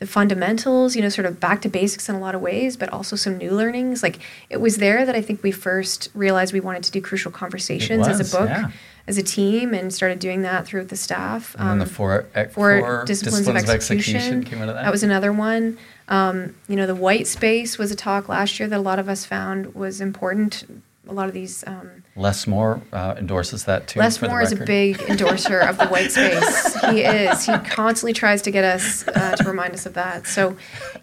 [0.00, 2.88] the fundamentals, you know, sort of back to basics in a lot of ways, but
[2.88, 4.02] also some new learnings.
[4.02, 4.18] Like
[4.48, 8.08] it was there that I think we first realized we wanted to do crucial conversations
[8.08, 8.70] as a book, yeah.
[9.06, 11.54] as a team, and started doing that throughout the staff.
[11.58, 14.42] And then the four, ec- four four disciplines, of execution.
[14.42, 14.84] came out of that.
[14.84, 14.90] that.
[14.90, 15.76] was another one.
[16.10, 19.08] Um, you know, the white space was a talk last year that a lot of
[19.08, 20.82] us found was important.
[21.08, 24.00] A lot of these um, Les Moore uh, endorses that too.
[24.00, 26.74] Les for the Moore is a big endorser of the white space.
[26.90, 27.46] He is.
[27.46, 30.26] He constantly tries to get us uh, to remind us of that.
[30.26, 30.56] So,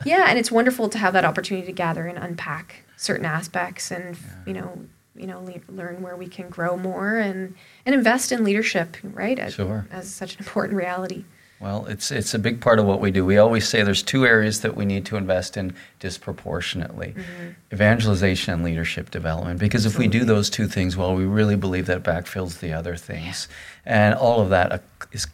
[0.05, 4.17] yeah, and it's wonderful to have that opportunity to gather and unpack certain aspects, and
[4.45, 4.77] you know,
[5.15, 9.39] you know, le- learn where we can grow more and and invest in leadership, right?
[9.39, 9.87] As, Sure.
[9.91, 11.25] as such an important reality.
[11.59, 13.25] Well, it's it's a big part of what we do.
[13.25, 17.73] We always say there's two areas that we need to invest in disproportionately: Mm-hmm.
[17.73, 19.59] evangelization and leadership development.
[19.59, 22.95] Because if we do those two things well, we really believe that backfills the other
[22.95, 23.47] things,
[23.85, 24.77] and all of that uh,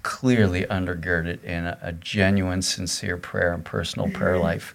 [0.03, 4.43] clearly undergirded in a, a genuine, sincere prayer and personal prayer Mm-hmm.
[4.43, 4.73] life.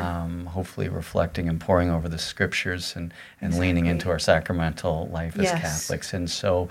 [0.00, 5.38] Um, hopefully, reflecting and poring over the scriptures and and leaning into our sacramental life
[5.38, 6.12] as Catholics.
[6.14, 6.68] And so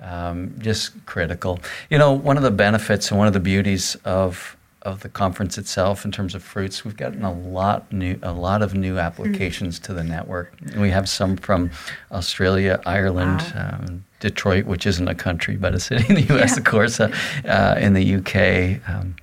[0.00, 1.58] um, just critical.
[1.90, 5.56] You know, one of the benefits and one of the beauties of of the conference
[5.56, 9.78] itself in terms of fruits, we've gotten a lot new a lot of new applications
[9.78, 10.52] to the network.
[10.76, 11.70] We have some from
[12.12, 13.78] Australia, Ireland, Wow.
[13.80, 16.52] um, Detroit, which isn't a country but a city in the U.S.
[16.52, 16.58] Yeah.
[16.58, 17.10] of course, uh,
[17.46, 18.80] uh, in the U.K.
[18.86, 19.16] Um,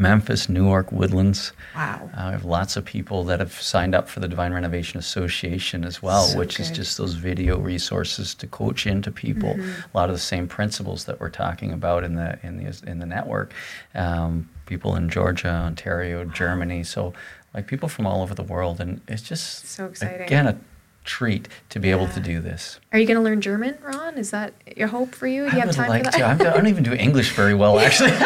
[0.00, 1.52] Memphis, Newark, Woodlands.
[1.76, 2.10] Wow.
[2.16, 5.84] Uh, we have lots of people that have signed up for the Divine Renovation Association
[5.84, 9.50] as well, So which is just those video resources to coach into people.
[9.54, 9.80] Mm-hmm.
[9.94, 12.98] A lot of the same principles that we're talking about in the in the in
[12.98, 13.52] the network.
[13.94, 16.82] Um, people in Georgia, Ontario, Germany.
[16.82, 17.12] So
[17.52, 20.22] like people from all over the world, and it's just So exciting.
[20.22, 20.56] again a
[21.04, 22.78] treat to be able to do this.
[22.92, 24.16] Are you going to learn German, Ron?
[24.16, 25.48] Is that your hope for you?
[25.50, 26.18] Do you I have time like for to.
[26.18, 26.40] that?
[26.40, 28.10] I'm, I don't even do English very well, actually.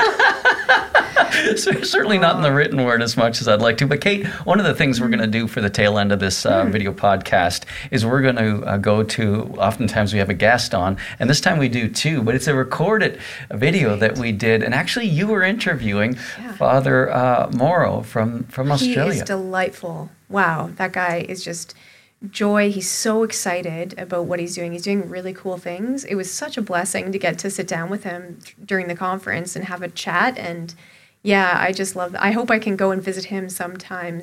[1.56, 3.86] Certainly not in the written word as much as I'd like to.
[3.86, 6.20] But Kate, one of the things we're going to do for the tail end of
[6.20, 9.42] this uh, video podcast is we're going to uh, go to.
[9.58, 12.22] Oftentimes we have a guest on, and this time we do too.
[12.22, 13.20] But it's a recorded
[13.50, 16.52] video that we did, and actually you were interviewing Yeah.
[16.54, 19.14] Father uh, Morrow from from Australia.
[19.14, 20.10] He is delightful.
[20.28, 21.74] Wow, that guy is just
[22.30, 22.70] joy.
[22.70, 24.72] He's so excited about what he's doing.
[24.72, 26.04] He's doing really cool things.
[26.04, 29.54] It was such a blessing to get to sit down with him during the conference
[29.56, 30.38] and have a chat.
[30.38, 30.74] And
[31.24, 32.12] yeah, I just love.
[32.12, 32.22] That.
[32.22, 34.22] I hope I can go and visit him sometimes.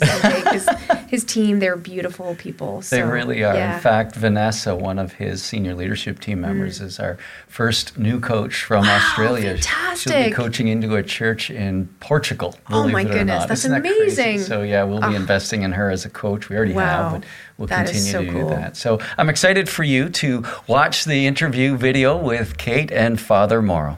[0.51, 0.69] His,
[1.09, 2.81] his team, they're beautiful people.
[2.81, 3.55] They really are.
[3.55, 3.75] yeah.
[3.75, 8.63] In fact, Vanessa, one of his senior leadership team members, is our first new coach
[8.63, 9.57] from Australia.
[9.97, 12.55] She'll be coaching into a church in Portugal.
[12.69, 14.39] Oh, my goodness, that's Isn't that amazing.
[14.41, 15.13] So yeah, we'll be Ah.
[15.15, 16.49] investing in her as a coach.
[16.49, 17.09] We already Wow.
[17.09, 18.49] have, but we'll That continue so to cool.
[18.49, 18.77] do that.
[18.77, 23.97] So I'm excited for you to watch the interview video with Kate and Father Morrow.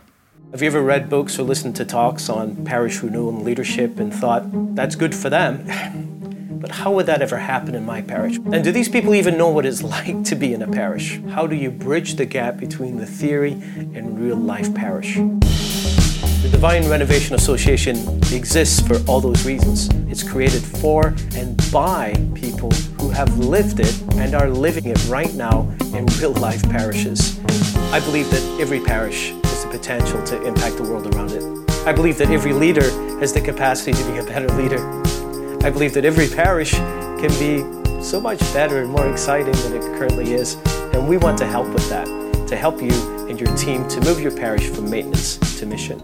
[0.54, 4.14] Have you ever read books or listened to talks on parish renewal and leadership and
[4.14, 4.44] thought,
[4.76, 5.66] that's good for them?
[6.62, 8.38] But how would that ever happen in my parish?
[8.38, 11.20] And do these people even know what it's like to be in a parish?
[11.30, 15.16] How do you bridge the gap between the theory and real life parish?
[15.16, 17.98] The Divine Renovation Association
[18.32, 19.90] exists for all those reasons.
[20.08, 22.70] It's created for and by people
[23.02, 25.62] who have lived it and are living it right now
[25.96, 27.40] in real life parishes.
[27.92, 29.34] I believe that every parish
[29.78, 31.44] potential to impact the world around it.
[31.88, 32.88] I believe that every leader
[33.20, 34.80] has the capacity to be a better leader.
[35.66, 37.54] I believe that every parish can be
[38.04, 40.56] so much better and more exciting than it currently is.
[40.94, 42.06] And we want to help with that,
[42.48, 42.92] to help you
[43.28, 46.00] and your team to move your parish from maintenance to mission.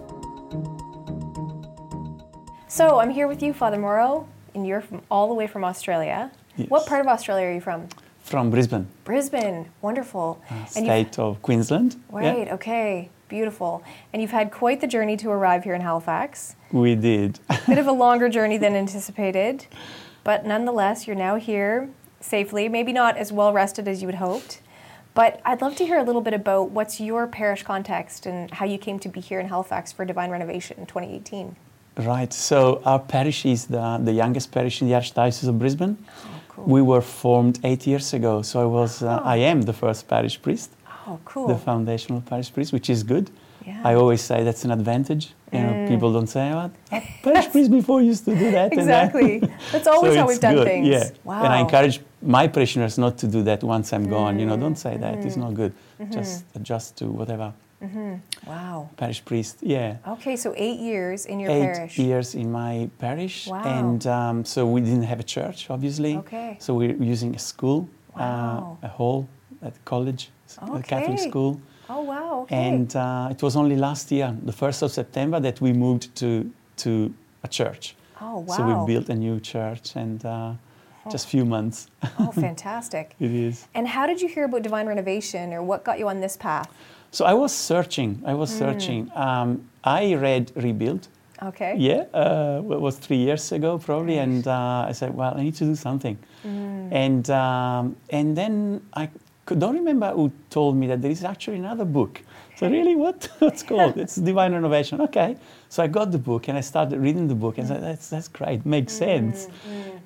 [2.67, 6.31] So I'm here with you, Father Morrow, and you're from all the way from Australia.
[6.57, 6.69] Yes.
[6.69, 7.87] What part of Australia are you from?
[8.21, 9.69] From Brisbane, Brisbane.
[9.81, 10.41] Wonderful.
[10.49, 11.95] uh, state of Queensland.
[12.11, 12.47] Yeah, Right.
[12.51, 13.09] Okay.
[13.29, 13.83] Beautiful.
[14.11, 16.55] And you've had quite the journey to arrive here in Halifax.
[16.71, 17.39] we did.
[17.49, 19.67] A bit of a longer journey than anticipated,
[20.23, 22.67] but nonetheless, you're now here safely.
[22.67, 24.61] Maybe not as well rested as you had hoped.
[25.13, 28.65] But I'd love to hear a little bit about what's your parish context and how
[28.65, 31.55] you came to be here in Halifax for Divine Renovation in 2018.
[31.97, 32.31] right.
[32.31, 35.97] So our parish is the, the youngest parish in the Archdiocese of Brisbane.
[36.49, 36.65] cool.
[36.65, 38.41] We were formed eight years ago.
[38.43, 40.71] So I was, uh, I am the first parish priest,
[41.07, 41.47] Oh, cool.
[41.47, 43.29] the foundational parish priest, which is good.
[43.65, 43.81] Yeah.
[43.83, 45.33] I always say that's an advantage.
[45.51, 46.69] You know, people don't say, "Oh,
[47.23, 49.39] parish priest before used to do that." that." Exactly.
[49.71, 50.87] That's always So how we've done good, things.
[50.87, 51.09] Yeah.
[51.23, 51.43] Wow.
[51.43, 54.39] And I encourage my parishioners not to do that once I'm gone.
[54.39, 55.15] You know, don't say that.
[55.19, 55.25] Mm.
[55.25, 55.73] It's not good.
[55.99, 56.13] Mm-hmm.
[56.13, 57.53] Just adjust to whatever
[58.47, 58.89] Wow.
[58.97, 59.57] parish priest.
[59.61, 59.97] Yeah.
[60.15, 61.97] Okay, so eight years in your Eight parish.
[61.97, 63.63] years in my parish, Wow.
[63.63, 66.17] and um, so we didn't have a church, obviously.
[66.17, 66.57] Okay.
[66.59, 67.87] So we're using a school,
[68.17, 68.77] Wow.
[68.83, 69.27] uh, a hall
[69.61, 71.59] at college, a Catholic school.
[71.89, 72.41] Oh wow.
[72.43, 72.55] Okay.
[72.55, 76.49] And uh, it was only last year, the 1st of September, that we moved to,
[76.77, 77.95] to a church.
[78.21, 78.55] oh wow.
[78.55, 80.53] So we built a new church and uh,
[81.11, 81.87] just few months
[82.19, 83.15] oh, fantastic.
[83.19, 83.67] it is.
[83.73, 86.69] And how did you hear about divine renovation, or what got you on this path?
[87.11, 88.37] So I was searching, I Mm.
[88.37, 89.11] was searching.
[89.15, 89.49] Um,
[89.83, 91.07] I read Rebuilt,
[91.41, 91.73] Okay.
[91.77, 95.55] yeah, uh, it was three years ago probably, and uh, I said, well, I need
[95.55, 96.17] to do something.
[96.45, 96.89] Mm.
[96.91, 99.09] And, um, and then I
[99.55, 102.21] don't remember who told me that there is actually another book.
[102.57, 103.29] So really, what?
[103.39, 103.97] What's called?
[103.97, 104.99] It's Divine Renovation.
[105.01, 105.37] Okay.
[105.69, 108.09] So I got the book and I started reading the book and I said, that's,
[108.09, 109.47] that's great, makes sense.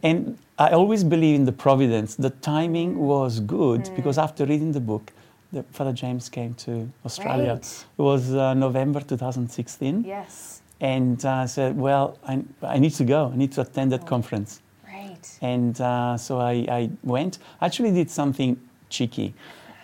[0.03, 2.15] And I always believe in the providence.
[2.15, 5.11] The timing was good because after reading the book,
[5.51, 7.53] the, Father James came to Australia.
[7.53, 7.85] Right.
[7.97, 10.03] It was uh, November 2016.
[10.03, 10.61] Yes.
[10.79, 13.31] And uh, I said, well, I, I need to go.
[13.33, 14.61] I need to attend that conference.
[14.85, 15.39] Right.
[15.41, 17.39] And uh, so I, I went.
[17.61, 18.59] I actually did something
[18.93, 19.33] cheeky.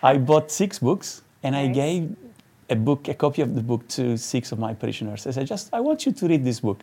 [0.02, 2.16] I bought six books and I gave
[2.70, 5.26] a book, a copy of the book to six of my parishioners.
[5.26, 6.80] I said, just, I want you to read this book.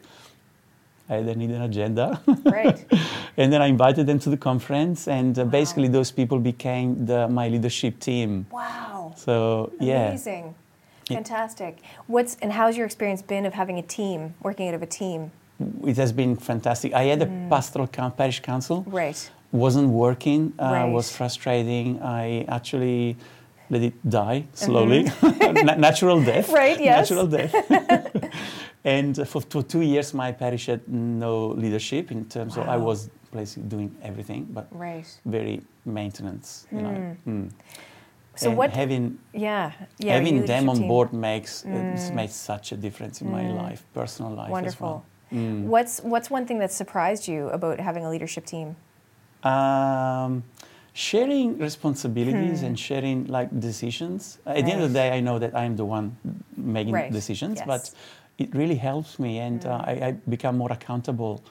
[1.10, 2.22] I didn't need an agenda.
[2.44, 2.86] Right.
[3.38, 7.30] and then I invited them to the conference, and uh, basically those people became the,
[7.30, 8.46] my leadership team.
[8.52, 9.14] Wow.
[9.16, 10.54] So yeah, Amazing.
[11.08, 11.78] Fantastic.
[12.08, 15.32] What's and how's your experience been of having a team, working out of a team?
[15.86, 16.94] it has been fantastic.
[16.94, 18.84] I had a pastoral parish council.
[18.88, 19.30] Right.
[19.52, 22.02] Wasn't working, uh, was frustrating.
[22.02, 23.18] I actually
[23.70, 26.48] let it die slowly, Na- natural death.
[26.48, 26.56] Mm-hmm.
[26.56, 27.10] Right, yes.
[27.10, 27.54] Natural death.
[28.84, 32.78] and uh, for, for two years, my parish had no leadership in terms of I
[32.78, 35.06] was basically doing everything, but Right.
[35.26, 36.68] very maintenance.
[36.72, 37.16] You know.
[37.28, 37.52] Mm.
[38.36, 38.70] So And what?
[38.72, 39.72] having yeah.
[39.98, 40.14] Yeah.
[40.14, 40.86] having them on team.
[40.86, 40.88] Mm.
[40.88, 44.88] board makes it's made such a difference in my life, personal life Wonderful.
[44.88, 44.92] as
[45.34, 45.42] well.
[45.42, 45.64] Mm.
[45.64, 48.76] What's What's one thing that surprised you about having a leadership team?
[49.44, 50.44] Um,
[50.94, 52.66] sharing responsibilities Hmm.
[52.68, 54.40] and sharing like decisions.
[54.46, 56.18] At the end of the day, I know that I'm the one
[56.56, 57.12] making Right.
[57.12, 57.68] decisions, Yes.
[57.68, 57.92] but
[58.40, 59.88] it really helps me, and uh, Mm.
[59.88, 61.42] I, I become more accountable,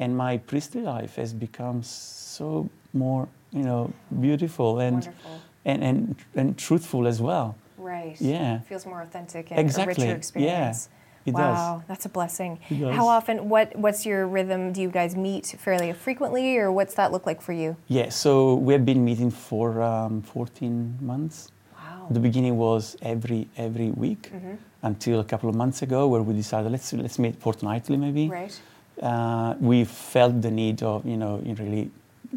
[0.00, 5.40] and my priestly life has become so more, you know, beautiful and Wonderful.
[5.64, 7.54] and and, and truthful as well.
[7.76, 8.20] Right.
[8.20, 8.60] Yeah.
[8.68, 10.06] Feels more authentic and Exactly.
[10.06, 10.88] a richer experience.
[10.90, 11.56] Yeah, it does.
[11.56, 12.58] wow, that's a blessing.
[12.98, 13.48] How often?
[13.48, 14.72] What What's your rhythm?
[14.72, 17.76] Do you guys meet fairly frequently, or what's that look like for you?
[17.88, 21.50] Yeah, so we've been meeting for um, 14 months.
[21.74, 22.06] Wow.
[22.10, 24.54] The beginning was every every week Mm-hmm.
[24.82, 28.28] until a couple of months ago, where we decided let's let's meet fortnightly maybe.
[28.28, 28.60] Right.
[29.02, 31.90] Uh, we felt the need of you know in really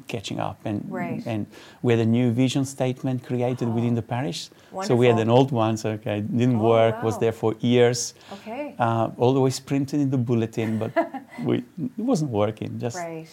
[0.07, 1.21] catching up and Right.
[1.25, 1.45] and
[1.81, 4.49] we had a new vision statement created within the parish.
[4.83, 8.13] So we had an old one, so okay, didn't Oh, work, was there for years.
[8.33, 8.73] Okay.
[8.79, 10.91] Uh, always printed in the bulletin, but
[11.43, 11.57] we,
[11.97, 12.79] it wasn't working.
[12.79, 13.27] Just right.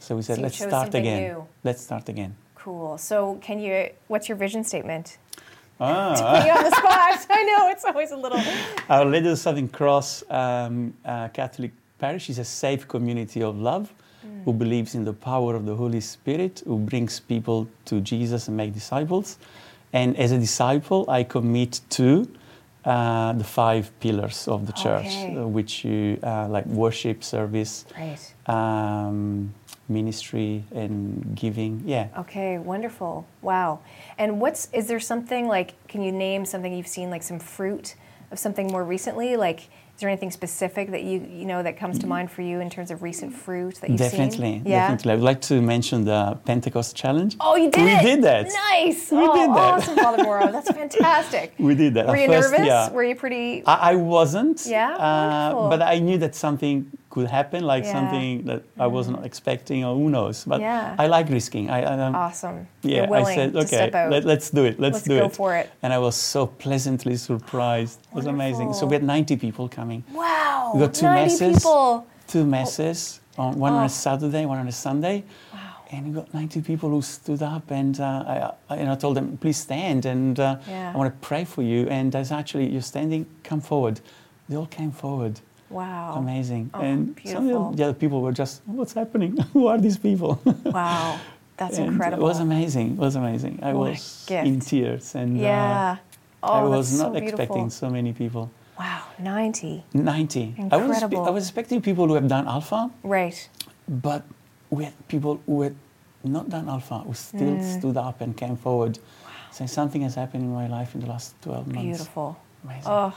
[0.00, 1.22] so we said, So let's start again.
[1.22, 1.46] new.
[1.64, 2.34] Let's start again.
[2.54, 2.98] Cool.
[2.98, 3.90] So, can you?
[4.08, 5.18] What's your vision statement?
[5.80, 6.14] Ah.
[6.14, 7.26] Put you on the spot.
[7.38, 8.40] I know it's always a little.
[8.88, 13.58] Our Lady of the Southern Cross um, uh, Catholic parish is a safe community of
[13.58, 13.92] love
[14.44, 18.56] who believes in the power of the Holy Spirit, who brings people to Jesus and
[18.56, 19.38] make disciples.
[19.92, 22.26] And as a disciple, I commit to
[22.84, 25.36] uh, the five pillars of the church, Okay.
[25.36, 28.34] uh, which you uh, like worship, service, Right.
[28.48, 29.52] um,
[29.88, 31.82] ministry, and giving.
[31.86, 32.08] Yeah.
[32.18, 33.26] Okay, wonderful.
[33.42, 33.80] Wow.
[34.18, 37.94] And what's is there something like can you name something you've seen like some fruit
[38.30, 39.36] of something more recently?
[39.36, 39.68] Like
[40.02, 42.90] there anything specific that you you know that comes to mind for you in terms
[42.90, 44.62] of recent fruit that you've Definitely, seen?
[44.66, 44.88] Yeah.
[44.88, 45.12] definitely.
[45.12, 47.36] I would like to mention the Pentecost Challenge.
[47.40, 48.02] Oh, you did We it.
[48.02, 48.46] did that.
[48.70, 49.10] Nice.
[49.10, 49.74] We oh, did that.
[49.74, 50.52] awesome, Father Morrow.
[50.52, 51.54] That's fantastic.
[51.58, 52.06] We did that.
[52.08, 52.66] Were you first, nervous?
[52.66, 52.90] yeah.
[52.92, 53.64] Were you pretty?
[53.64, 54.66] I, I wasn't.
[54.66, 54.94] Yeah?
[54.96, 57.92] Uh, but I knew that something could happen, like Yeah.
[57.96, 60.36] something that I was not expecting, or who knows.
[60.50, 60.96] But Yeah.
[61.04, 61.64] I like risking.
[61.68, 62.66] I, I um, awesome.
[62.82, 64.80] yeah, I said, okay, let, us do it.
[64.80, 65.36] Let's, Let's do go it.
[65.36, 65.66] for it.
[65.82, 67.98] And I was so pleasantly surprised.
[68.10, 68.72] It was amazing.
[68.72, 70.00] So we had 90 people coming.
[70.14, 70.72] wow.
[70.74, 71.56] We got two 90 masses.
[71.56, 72.06] people.
[72.34, 73.86] Two masses, on, one on Oh.
[73.86, 75.16] a Saturday, one on a Sunday.
[75.52, 75.58] Wow.
[75.92, 78.34] And we got 90 people who stood up, and uh, I,
[78.72, 80.92] I, and I told them, please stand, and uh, Yeah.
[80.94, 81.80] I want to pray for you.
[81.98, 84.00] And as actually, you're standing, come forward.
[84.48, 85.34] They all came forward.
[85.72, 86.14] Wow.
[86.16, 86.70] Amazing.
[86.74, 89.36] Oh, and some of the other people were just, what's happening?
[89.52, 90.40] Who are these people?
[90.64, 91.18] Wow.
[91.56, 92.24] That's incredible.
[92.24, 92.92] It was amazing.
[92.92, 93.60] It was amazing.
[93.62, 95.96] I What was in tears, and uh, Yeah.
[96.42, 98.50] Oh, I was not so expecting so many people.
[98.78, 99.84] Wow, 90.
[99.94, 100.54] 90.
[100.72, 101.24] I was, Incredible.
[101.24, 103.48] I was expecting people who have done Alpha, Right.
[103.86, 104.22] but
[104.70, 105.76] we had people who had
[106.24, 107.78] not done Alpha who still Mm.
[107.78, 108.98] stood up and came forward,
[109.52, 111.82] saying something has happened in my life in the last 12 months.
[111.82, 112.36] Beautiful.
[112.64, 112.90] Amazing.
[112.90, 113.12] Oh,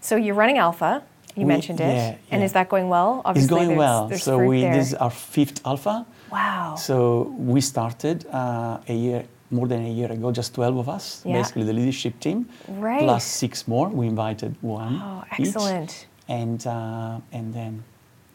[0.00, 1.02] so you're running Alpha.
[1.36, 2.46] You We- mentioned it, yeah, and yeah.
[2.46, 3.18] is that going well?
[3.20, 4.08] it's Obviously, going there's, well.
[4.08, 4.74] There's so we there.
[4.76, 6.06] this is our fifth Alpha.
[6.32, 6.74] wow.
[6.76, 6.96] So
[7.52, 11.34] we started uh, a year, more than a year ago, just 12 of us, Yeah.
[11.38, 13.02] basically the leadership team, Right.
[13.02, 13.88] plus six more.
[13.88, 14.94] We invited one.
[15.02, 16.06] oh, each.
[16.28, 17.84] And, uh, and then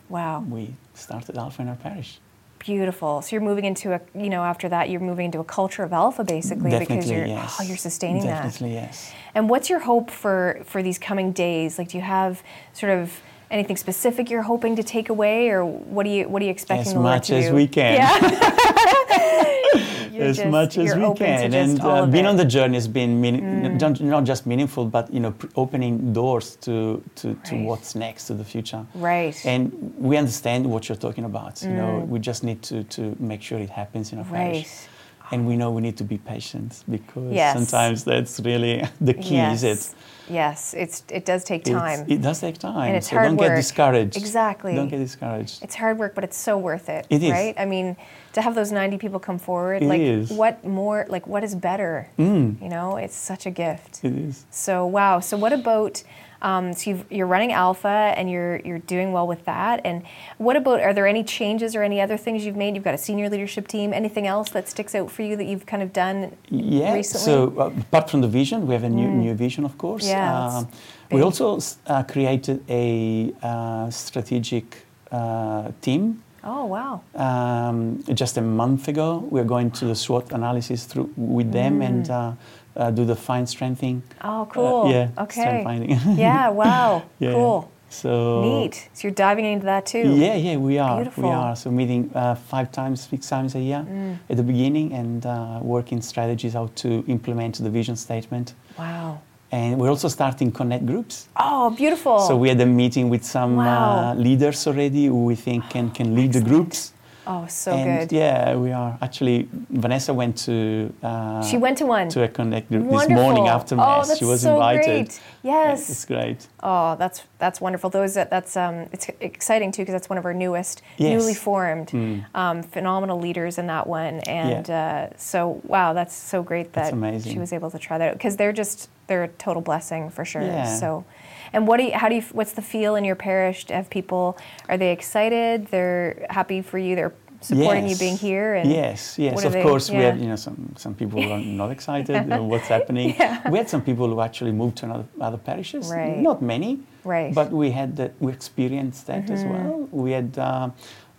[0.07, 0.45] Wow.
[0.47, 2.19] we started Alpha in our parish.
[2.63, 3.23] Beautiful.
[3.23, 5.93] So you're moving into a, you know, after that, you're moving into a culture of
[5.93, 7.57] Alpha, basically, because you're, oh, yes.
[7.59, 8.43] oh, you're sustaining that.
[8.43, 9.11] Definitely, yes.
[9.33, 11.79] And what's your hope for for these coming days?
[11.79, 12.43] Like, do you have
[12.73, 16.45] sort of anything specific you're hoping to take away, or what do you what are
[16.45, 17.55] you expecting As the Lord much to as do?
[17.55, 17.95] we can.
[17.95, 19.87] Yeah.
[20.13, 21.53] You're as just- much as we can.
[21.53, 22.27] And uh, being it.
[22.27, 22.31] Mm.
[22.31, 26.13] on the journey has been meaning, not, not just meaningful, but you know, pr- opening
[26.13, 28.85] doors to, to, to what's next, to the future.
[28.95, 29.33] Right.
[29.33, 29.45] Mm.
[29.45, 31.61] And we understand what you're talking about.
[31.61, 34.87] You know, we just need to, to make sure it happens in our parish.
[35.31, 37.53] And we know we need to be patient because Yes.
[37.55, 39.63] sometimes that's really the key, yes.
[39.63, 39.95] is it?
[40.29, 42.05] Yes, it's it does take It's- time.
[42.07, 42.87] it does take time.
[42.89, 43.49] And it's so hard don't work.
[43.49, 44.17] get discouraged.
[44.17, 44.75] Exactly.
[44.75, 45.63] Don't get discouraged.
[45.63, 47.05] it's hard work, but it's so worth it.
[47.09, 47.31] It is.
[47.31, 47.55] right?
[47.57, 47.97] I mean,
[48.33, 50.29] to have those ninety people come forward, It like is.
[50.31, 51.05] what more?
[51.09, 52.07] Like what is better?
[52.17, 54.03] Mm, You know, it's such a gift.
[54.03, 54.45] it is.
[54.51, 55.19] So wow.
[55.21, 56.03] So what about?
[56.41, 57.87] Um, so you've, you're running Alpha,
[58.17, 59.81] and you're you're doing well with that.
[59.85, 60.03] And
[60.37, 60.79] what about?
[60.81, 62.75] Are there any changes or any other things you've made?
[62.75, 63.93] You've got a senior leadership team.
[63.93, 66.93] Anything else that sticks out for you that you've kind of done Yeah.
[66.93, 67.25] recently?
[67.25, 70.07] So uh, apart from the vision, we have a new new vision, of course.
[70.07, 70.67] Yeah, Um,
[71.11, 74.65] we also uh, created a uh, strategic
[75.11, 76.23] uh, team.
[76.43, 77.01] oh wow.
[77.15, 81.81] Um, just a month ago, we are going to the SWOT analysis through with them
[81.81, 82.31] and uh,
[82.75, 84.01] uh, do the fine strengthening.
[84.23, 84.91] Oh uh, cool.
[84.91, 85.09] yeah.
[85.17, 85.41] Okay.
[85.41, 85.89] Strength finding.
[86.17, 86.49] yeah.
[86.49, 87.03] Wow.
[87.19, 87.33] Yeah.
[87.33, 87.71] Cool.
[87.89, 88.89] So Neat.
[88.93, 90.15] So you're diving into that too.
[90.15, 90.95] Yeah, yeah, we are.
[90.95, 91.23] Beautiful.
[91.23, 91.55] We are.
[91.57, 94.17] So meeting uh, five times, six times a year Mm.
[94.29, 98.53] at the beginning and uh, working strategies how to implement the vision statement.
[98.79, 99.19] Wow.
[99.51, 101.27] And we're also starting connect groups.
[101.35, 102.19] Oh, beautiful.
[102.19, 103.65] So we had a meeting with some Wow.
[103.65, 106.93] uh, leaders already who we think can, can lead the groups.
[107.27, 108.15] Oh, so and good.
[108.15, 109.47] yeah, we are actually.
[109.69, 110.91] Vanessa went to.
[111.03, 112.09] Uh, She went to one.
[112.09, 113.23] to a connect group this Wonderful.
[113.23, 114.07] morning after Oh, mass.
[114.07, 114.85] that's she was so invited.
[115.07, 115.21] great.
[115.43, 115.89] Yes.
[115.89, 116.47] it's great.
[116.63, 117.89] Oh, that's that's wonderful.
[117.89, 121.11] Those that that's um, it's exciting too because that's one of our newest, Yes.
[121.19, 121.93] newly formed,
[122.33, 124.19] um, phenomenal leaders in that one.
[124.21, 126.93] And uh, so, wow, that's so great that
[127.23, 130.23] she was able to try that out because they're just they're a total blessing for
[130.23, 130.41] sure.
[130.41, 130.79] Yeah.
[130.79, 131.03] So,
[131.51, 133.89] and what do you, how do you what's the feel in your parish to have
[133.89, 134.37] people?
[134.69, 135.67] Are they excited?
[135.67, 136.95] They're happy for you.
[136.95, 138.55] They're supporting you being here.
[138.55, 139.43] And yes, yes.
[139.43, 140.11] Of they- course, we yeah.
[140.11, 142.15] have you know some some people who are not excited.
[142.53, 143.07] what's happening?
[143.51, 145.91] We had some people who actually moved to another other parishes.
[145.91, 146.17] Right.
[146.29, 146.71] Not many.
[147.03, 147.31] Right.
[147.31, 147.39] Mm-hmm.
[147.39, 148.11] But we had that.
[148.25, 149.89] We experienced that as well.
[149.91, 150.37] We had.
[150.37, 150.69] Uh,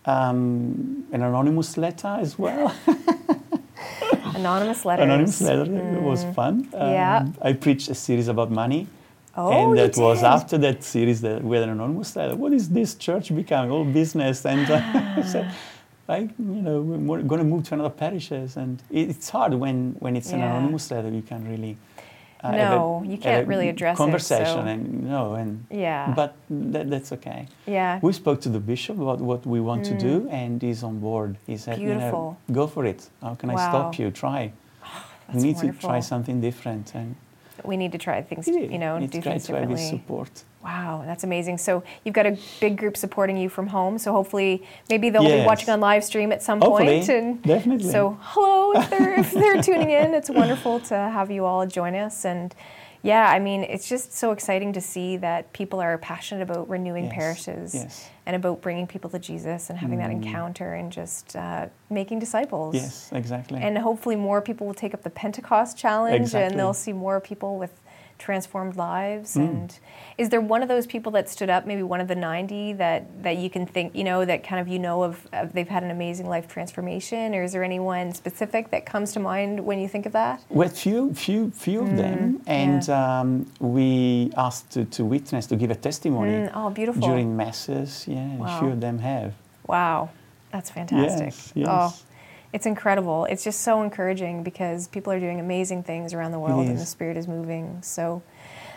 [0.05, 2.75] um, an anonymous letter as well.
[4.43, 5.05] anonymous letters.
[5.05, 5.65] anonymous letter
[5.99, 6.55] it was fun.
[6.75, 7.49] Um, Yeah.
[7.49, 8.83] I preached a series about money.
[9.35, 10.27] Oh, and that was did.
[10.37, 12.35] after that series that we had an anonymous letter.
[12.43, 13.71] What is this church becoming?
[13.77, 14.37] All business.
[14.53, 14.77] And uh,
[15.21, 15.47] I said,
[16.17, 16.19] I,
[16.55, 16.77] you know,
[17.09, 18.51] we're going to move to another parishes.
[18.63, 21.09] And it, it's hard when, when it's an anonymous letter.
[21.19, 21.75] You can really
[22.43, 26.13] uh, No, a- you can't really address it, conversation so- and no and Yeah.
[26.17, 27.47] but that, that's okay.
[27.67, 27.99] Yeah.
[28.03, 31.37] we spoke to the bishop about what we want to do and he's on board.
[31.47, 33.09] He said you know go for it.
[33.23, 34.11] How can i stop you?
[34.11, 34.53] Try.
[35.29, 37.15] We That's need to try something different and
[37.65, 39.99] we need to try things, yeah, you know, do things to have his differently.
[39.99, 41.59] support Wow, that's amazing.
[41.59, 43.99] So you've got a big group supporting you from home.
[43.99, 47.09] So hopefully, maybe they'll be watching on live stream at some Hopefully, point.
[47.09, 47.91] And definitely.
[47.91, 51.97] So hello, if they're if they're tuning in, it's wonderful to have you all join
[51.97, 52.25] us.
[52.25, 52.55] And
[53.03, 57.05] yeah, I mean, it's just so exciting to see that people are passionate about renewing
[57.07, 58.09] Yes, parishes yes.
[58.27, 60.23] and about bringing people to Jesus and having that Mm.
[60.25, 62.75] encounter and just uh, making disciples.
[62.77, 66.47] yes exactly And hopefully, more people will take up the Pentecost challenge, Exactly.
[66.51, 67.73] and they'll see more people with
[68.27, 69.37] transformed lives.
[69.37, 69.49] Mm.
[69.49, 69.79] And
[70.17, 73.01] is there one of those people that stood up, maybe one of the ninety that
[73.25, 75.83] that you can think, you know, that kind of you know of, of they've had
[75.83, 79.89] an amazing life transformation, or is there anyone specific that comes to mind when you
[79.89, 80.37] think of that?
[80.49, 85.71] Well, few, few, few of them, and um, we asked to, to witness, to give
[85.71, 87.03] a testimony Mm, oh, beautiful.
[87.09, 88.07] during masses.
[88.07, 88.47] Yeah, Wow.
[88.47, 89.35] a few of them have.
[89.67, 90.11] Wow,
[90.53, 91.27] that's fantastic.
[91.27, 91.69] Yes, yes.
[91.71, 91.91] Oh,
[92.53, 93.25] it's incredible.
[93.27, 96.87] It's just so encouraging because people are doing amazing things around the world and the.
[96.87, 97.79] Spirit is moving.
[97.83, 98.23] So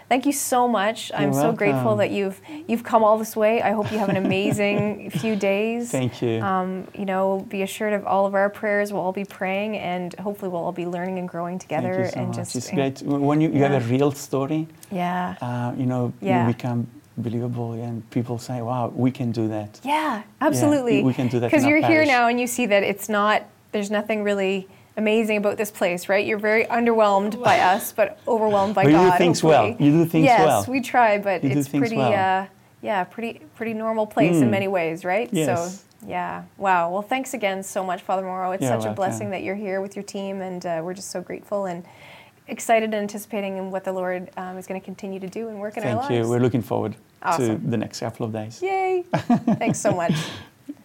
[0.08, 1.12] thank you so much.
[1.14, 3.62] I'm You're so grateful that you've you've come all this way.
[3.62, 5.92] I hope you have an amazing few days.
[5.92, 6.42] Thank you.
[6.42, 8.94] Um, you know, be assured of all of our prayers.
[8.94, 11.94] We'll all be praying, and hopefully, we'll all be learning and growing together.
[11.94, 12.38] Thank you so and much.
[12.38, 13.68] just it's great when you, you yeah.
[13.68, 14.68] have a real story.
[14.92, 15.36] Yeah.
[15.42, 16.48] Uh, you know, Yeah.
[16.48, 21.04] you become believable, and people say, "Wow, we can do that." Yeah, absolutely.
[21.04, 23.44] we can do that Because you're here now and you see that it's not,
[23.76, 26.26] there's nothing really amazing about this place, right?
[26.26, 29.18] You're very underwhelmed by us, but overwhelmed by But you do God.
[29.18, 29.72] things hopefully.
[29.78, 29.82] well.
[29.86, 30.60] You do things yes, well.
[30.62, 32.14] Yes, we try, but You it's pretty, well.
[32.44, 32.48] uh,
[32.82, 34.52] yeah, pretty, pretty normal place in Mm.
[34.52, 35.28] many ways, right?
[35.34, 35.46] Yes.
[35.46, 36.44] So, yeah.
[36.58, 36.90] Wow.
[36.90, 38.52] Well, thanks again so much, Father Morrow.
[38.54, 41.12] It's You're such a blessing that you're here with your team, and uh, we're just
[41.12, 41.84] so grateful and
[42.48, 45.60] excited and anticipating in what the Lord um, is going to continue to do and
[45.60, 46.08] work in our lives.
[46.08, 46.30] Thank you.
[46.30, 46.96] We're looking forward
[47.36, 48.62] to the next couple of days.
[48.62, 49.04] Yay!
[49.60, 50.14] thanks so much.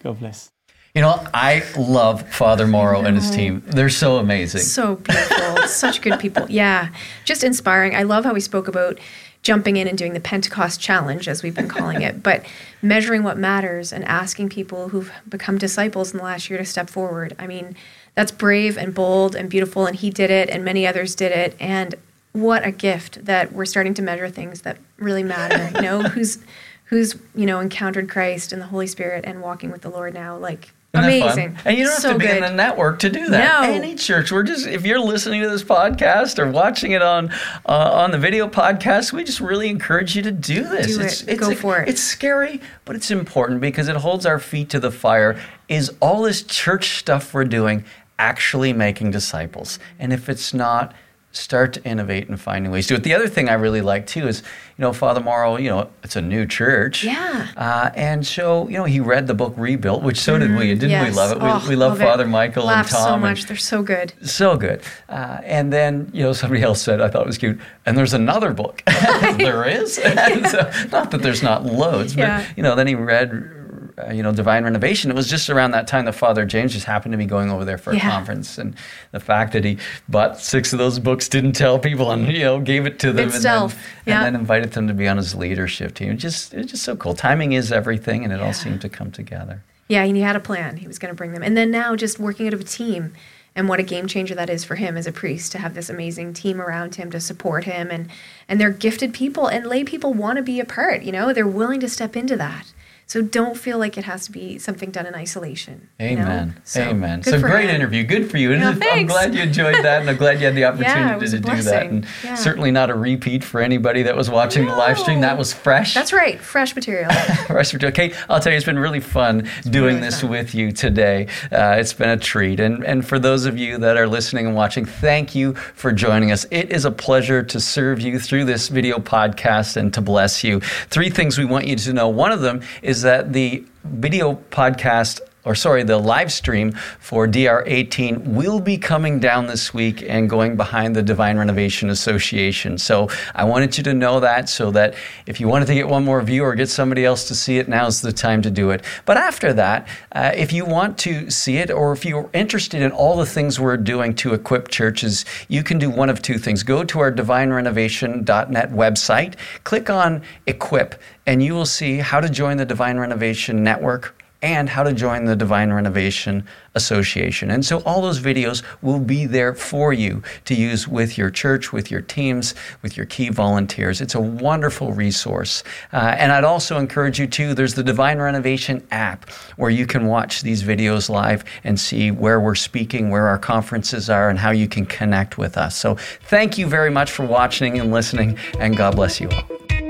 [0.03, 0.51] God bless.
[0.93, 3.63] You know, I love Father Morrow and his team.
[3.65, 4.61] They're so amazing.
[4.61, 5.57] So beautiful.
[5.67, 6.45] Such good people.
[6.49, 6.89] Yeah.
[7.23, 7.95] Just inspiring.
[7.95, 8.99] I love how we spoke about
[9.41, 12.45] jumping in and doing the Pentecost challenge, as we've been calling it, but
[12.81, 16.89] measuring what matters and asking people who've become disciples in the last year to step
[16.89, 17.35] forward.
[17.39, 17.75] I mean,
[18.13, 21.55] that's brave and bold and beautiful, and he did it, and many others did it.
[21.59, 21.95] And
[22.33, 25.71] what a gift that we're starting to measure things that really matter.
[25.75, 26.37] You know, who's
[26.85, 30.37] who's you know encountered Christ and the Holy Spirit and walking with the Lord now,
[30.37, 31.57] like Isn't amazing.
[31.63, 32.37] And you don't have to be good.
[32.37, 33.61] in the network to do that.
[33.61, 33.73] No.
[33.73, 34.31] Any church.
[34.31, 37.29] We're just if you're listening to this podcast or watching it on
[37.65, 40.87] uh, on the video podcast, we just really encourage you to do this.
[40.87, 41.29] Do it's, it.
[41.29, 41.87] It's Go for it.
[41.87, 45.39] It's scary, but it's important because it holds our feet to the fire.
[45.69, 47.85] Is all this church stuff we're doing
[48.19, 49.79] actually making disciples?
[49.97, 50.93] And if it's not,
[51.33, 53.03] start to innovate and finding ways to do it.
[53.03, 54.41] The other thing I really like too is,
[54.77, 57.03] you know, Father Morrow, you know, it's a new church.
[57.05, 57.47] Yeah.
[57.55, 60.71] Uh, and so, you know, he read the book Rebuilt, which so did we.
[60.71, 61.41] And didn't we love it?
[61.41, 62.03] We, Oh, we love it.
[62.03, 63.03] Father Michael Laugh and Tom.
[63.07, 63.45] so and- much.
[63.45, 64.13] They're so good.
[64.27, 64.81] so good.
[65.07, 68.13] Uh, and then, you know, somebody else said, I thought it was cute, and there's
[68.13, 68.83] another book.
[69.37, 69.99] there is.
[69.99, 72.45] And so, not that there's not loads, but, Yeah.
[72.57, 73.60] you know, then he read,
[74.07, 75.11] uh, you know, Divine Renovation.
[75.11, 77.65] It was just around that time that Father James just happened to be going over
[77.65, 78.57] there for a conference.
[78.57, 78.75] And
[79.11, 79.77] the fact that he
[80.09, 83.29] bought six of those books, didn't tell people, and, you know, gave it to them.
[83.29, 83.69] Good and.
[83.69, 84.25] Then, Yeah.
[84.25, 86.11] and then invited them to be on his leadership team.
[86.11, 87.13] It just, it's just so cool.
[87.13, 89.63] Timing is everything, and it all seemed to come together.
[89.87, 90.77] Yeah, and he had a plan.
[90.77, 91.43] He was going to bring them.
[91.43, 93.13] And then now just working out of a team
[93.55, 95.89] and what a game changer that is for him as a priest to have this
[95.89, 98.07] amazing team around him to support him and
[98.47, 101.45] and they're gifted people and lay people want to be a part, you know, they're
[101.45, 102.71] willing to step into that.
[103.11, 105.89] So don't feel like it has to be something done in isolation.
[105.99, 106.21] you know?
[106.21, 106.61] Amen.
[106.63, 107.23] So, Amen.
[107.23, 107.75] So great him.
[107.75, 108.05] interview.
[108.05, 108.53] Good for you.
[108.53, 111.31] And Yeah, I'm glad you enjoyed that, and I'm glad you had the opportunity was
[111.31, 111.87] to do that.
[111.87, 112.35] And Yeah.
[112.35, 115.19] certainly not a repeat for anybody that was watching the live stream.
[115.19, 115.93] That was fresh.
[115.93, 117.11] That's right, fresh material.
[117.51, 117.83] Of it.
[117.83, 120.29] Okay, I'll tell you, it's been really fun doing really this fun.
[120.29, 121.27] with you today.
[121.51, 122.61] Uh, it's been a treat.
[122.61, 126.31] And, and for those of you that are listening and watching, thank you for joining
[126.31, 126.45] us.
[126.49, 130.61] It is a pleasure to serve you through this video podcast and to bless you.
[130.61, 132.07] Three things we want you to know.
[132.07, 132.61] One of them
[133.01, 139.47] that the video podcast or sorry, the live stream for DR18 will be coming down
[139.47, 142.77] this week and going behind the Divine Renovation Association.
[142.77, 144.93] So I wanted you to know that so that
[145.25, 147.67] if you wanted to get one more view or get somebody else to see it,
[147.67, 148.83] now's the time to do it.
[149.05, 152.91] But after that, uh, if you want to see it or if you're interested in
[152.91, 156.61] all the things we're doing to equip churches, you can do one of two things.
[156.63, 162.57] Go to our divinerenovation.net website, click on Equip, and you will see how to join
[162.57, 167.51] the Divine Renovation Network and how to join the Divine Renovation Association.
[167.51, 171.71] And so all those videos will be there for you to use with your church,
[171.71, 174.01] with your teams, with your key volunteers.
[174.01, 175.63] It's a wonderful resource.
[175.93, 180.07] Uh, and I'd also encourage you to, there's the Divine Renovation app where you can
[180.07, 184.51] watch these videos live and see where we're speaking, where our conferences are, and how
[184.51, 185.75] you can connect with us.
[185.75, 189.80] So thank you very much for watching and listening, and God bless you all.